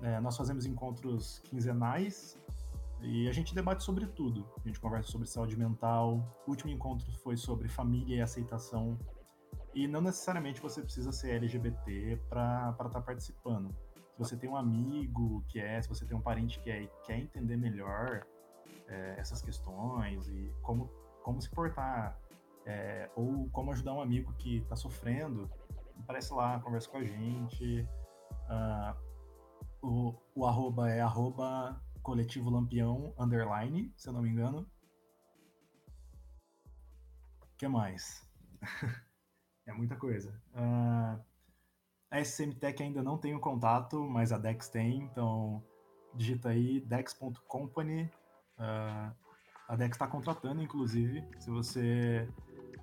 É, 0.01 0.19
nós 0.19 0.35
fazemos 0.35 0.65
encontros 0.65 1.37
quinzenais 1.43 2.35
e 3.01 3.27
a 3.27 3.31
gente 3.31 3.53
debate 3.53 3.83
sobre 3.83 4.05
tudo. 4.07 4.49
A 4.63 4.67
gente 4.67 4.79
conversa 4.79 5.11
sobre 5.11 5.27
saúde 5.27 5.57
mental. 5.57 6.23
O 6.45 6.51
último 6.51 6.71
encontro 6.71 7.11
foi 7.19 7.37
sobre 7.37 7.67
família 7.67 8.17
e 8.17 8.21
aceitação. 8.21 8.97
E 9.73 9.87
não 9.87 10.01
necessariamente 10.01 10.61
você 10.61 10.81
precisa 10.81 11.11
ser 11.11 11.31
LGBT 11.35 12.19
para 12.29 12.71
estar 12.71 12.89
tá 12.89 13.01
participando. 13.01 13.75
Se 14.13 14.19
você 14.19 14.35
tem 14.35 14.49
um 14.49 14.57
amigo 14.57 15.43
que 15.47 15.59
é, 15.59 15.79
se 15.81 15.87
você 15.87 16.05
tem 16.05 16.17
um 16.17 16.21
parente 16.21 16.59
que 16.59 16.71
é 16.71 16.81
e 16.81 16.89
quer 17.05 17.19
entender 17.19 17.55
melhor 17.55 18.25
é, 18.87 19.15
essas 19.19 19.41
questões 19.41 20.27
e 20.27 20.51
como, 20.63 20.87
como 21.21 21.39
se 21.39 21.49
portar 21.51 22.19
é, 22.65 23.09
ou 23.15 23.47
como 23.51 23.71
ajudar 23.71 23.93
um 23.93 24.01
amigo 24.01 24.33
que 24.33 24.57
está 24.57 24.75
sofrendo, 24.75 25.49
aparece 25.99 26.33
lá, 26.33 26.59
conversa 26.59 26.89
com 26.89 26.97
a 26.97 27.03
gente. 27.03 27.87
Uh, 28.49 29.07
o, 29.81 30.15
o 30.35 30.45
arroba 30.45 30.89
é 30.89 31.01
arroba 31.01 31.79
coletivo 32.07 32.49
lampião 32.49 33.13
underline, 33.19 33.93
se 33.97 34.07
eu 34.07 34.13
não 34.13 34.21
me 34.21 34.29
engano. 34.29 34.65
O 37.41 37.57
que 37.57 37.67
mais? 37.67 38.25
é 39.67 39.73
muita 39.73 39.97
coisa. 39.97 40.31
Uh, 40.53 41.21
a 42.09 42.21
SCMTech 42.23 42.81
ainda 42.81 43.03
não 43.03 43.17
tem 43.17 43.35
o 43.35 43.41
contato, 43.41 44.07
mas 44.07 44.31
a 44.31 44.37
Dex 44.37 44.69
tem, 44.69 44.99
então 44.99 45.61
digita 46.15 46.47
aí 46.47 46.79
dex.company. 46.79 48.09
Uh, 48.57 49.13
a 49.67 49.75
Dex 49.75 49.91
está 49.97 50.07
contratando, 50.07 50.61
inclusive, 50.61 51.27
se 51.37 51.49
você 51.49 52.25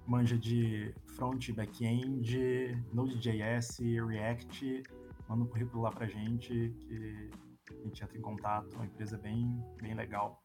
manja 0.06 0.37
de 0.37 0.94
front, 1.16 1.50
back-end, 1.52 2.84
Node.js, 2.92 3.78
React, 4.06 4.82
manda 5.26 5.44
um 5.44 5.46
currículo 5.46 5.82
lá 5.84 5.90
pra 5.90 6.06
gente 6.06 6.76
que 6.80 7.30
a 7.70 7.74
gente 7.85 8.03
entra 8.03 8.18
em 8.18 8.20
contato, 8.20 8.74
uma 8.74 8.87
empresa 8.87 9.16
bem, 9.18 9.62
bem 9.81 9.94
legal. 9.94 10.42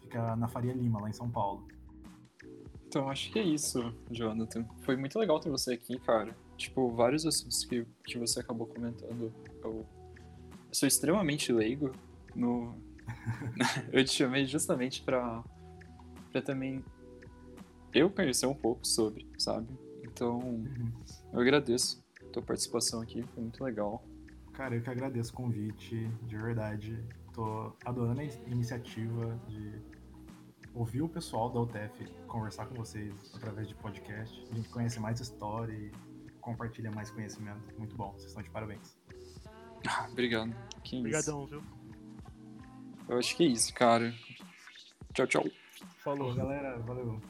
Fica 0.00 0.36
na 0.36 0.48
Faria 0.48 0.72
Lima, 0.72 1.00
lá 1.00 1.08
em 1.08 1.12
São 1.12 1.30
Paulo. 1.30 1.66
Então, 2.86 3.08
acho 3.08 3.32
que 3.32 3.38
é 3.38 3.42
isso, 3.42 3.94
Jonathan. 4.10 4.66
Foi 4.82 4.96
muito 4.96 5.18
legal 5.18 5.40
ter 5.40 5.48
você 5.48 5.74
aqui, 5.74 5.98
cara. 6.00 6.36
Tipo, 6.56 6.90
vários 6.90 7.24
assuntos 7.24 7.64
que, 7.64 7.86
que 8.04 8.18
você 8.18 8.40
acabou 8.40 8.66
comentando. 8.66 9.32
Eu, 9.62 9.62
eu 9.64 9.86
sou 10.70 10.86
extremamente 10.86 11.52
leigo 11.52 11.92
no... 12.34 12.74
eu 13.92 14.04
te 14.04 14.12
chamei 14.12 14.46
justamente 14.46 15.02
pra, 15.02 15.42
pra 16.30 16.42
também 16.42 16.84
eu 17.94 18.10
conhecer 18.10 18.46
um 18.46 18.54
pouco 18.54 18.86
sobre, 18.86 19.26
sabe? 19.38 19.68
Então, 20.02 20.38
uhum. 20.38 20.92
eu 21.32 21.40
agradeço 21.40 22.02
a 22.20 22.26
tua 22.26 22.42
participação 22.42 23.00
aqui, 23.00 23.22
foi 23.22 23.42
muito 23.42 23.62
legal. 23.64 24.04
Cara, 24.52 24.76
eu 24.76 24.82
que 24.82 24.90
agradeço 24.90 25.32
o 25.32 25.34
convite, 25.34 26.06
de 26.22 26.36
verdade. 26.36 27.02
Tô 27.32 27.72
adorando 27.84 28.20
a 28.20 28.24
iniciativa 28.24 29.40
de 29.48 29.80
ouvir 30.74 31.02
o 31.02 31.08
pessoal 31.08 31.50
da 31.50 31.60
UTF 31.60 32.06
conversar 32.26 32.66
com 32.66 32.74
vocês 32.74 33.32
através 33.34 33.68
de 33.68 33.74
podcast. 33.74 34.46
A 34.50 34.54
gente 34.54 34.68
conhece 34.68 35.00
mais 35.00 35.20
história 35.20 35.72
e 35.72 35.90
compartilha 36.40 36.90
mais 36.90 37.10
conhecimento. 37.10 37.74
Muito 37.78 37.96
bom, 37.96 38.12
vocês 38.12 38.26
estão 38.26 38.42
de 38.42 38.50
parabéns. 38.50 38.96
Ah, 39.86 40.08
obrigado. 40.10 40.54
Que 40.84 40.98
Obrigadão, 40.98 41.46
viu? 41.46 41.62
Eu 43.08 43.18
acho 43.18 43.36
que 43.36 43.44
é 43.44 43.46
isso, 43.46 43.72
cara. 43.74 44.14
Tchau, 45.12 45.26
tchau. 45.26 45.44
Falou, 45.98 46.34
galera. 46.34 46.78
Valeu. 46.80 47.20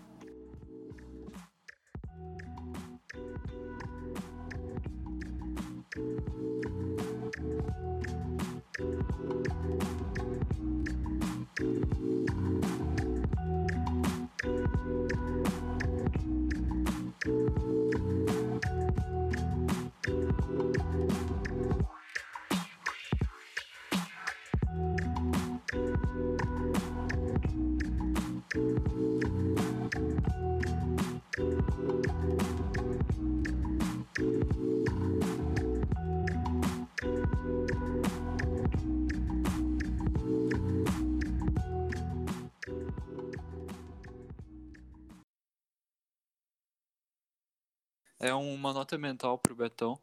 É 48.22 48.32
uma 48.32 48.72
nota 48.72 48.96
mental 48.96 49.36
pro 49.36 49.54
Betão 49.54 50.00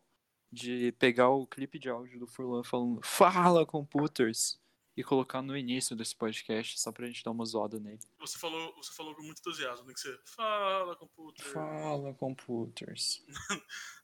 de 0.51 0.91
pegar 0.99 1.29
o 1.29 1.47
clipe 1.47 1.79
de 1.79 1.89
áudio 1.89 2.19
do 2.19 2.27
Furlan 2.27 2.63
falando 2.63 2.99
Fala, 3.01 3.65
computers! 3.65 4.59
E 4.97 5.03
colocar 5.03 5.41
no 5.41 5.55
início 5.55 5.95
desse 5.95 6.13
podcast, 6.13 6.77
só 6.77 6.91
pra 6.91 7.07
gente 7.07 7.23
dar 7.23 7.31
uma 7.31 7.45
zoada 7.45 7.79
nele. 7.79 7.99
Você 8.19 8.37
falou, 8.37 8.75
você 8.75 8.91
falou 8.91 9.15
com 9.15 9.23
muito 9.23 9.39
entusiasmo, 9.39 9.85
tem 9.85 9.93
que 9.93 10.01
ser 10.01 10.19
Fala, 10.25 10.93
computers! 10.97 11.49
Fala, 11.49 12.13
computers! 12.15 13.23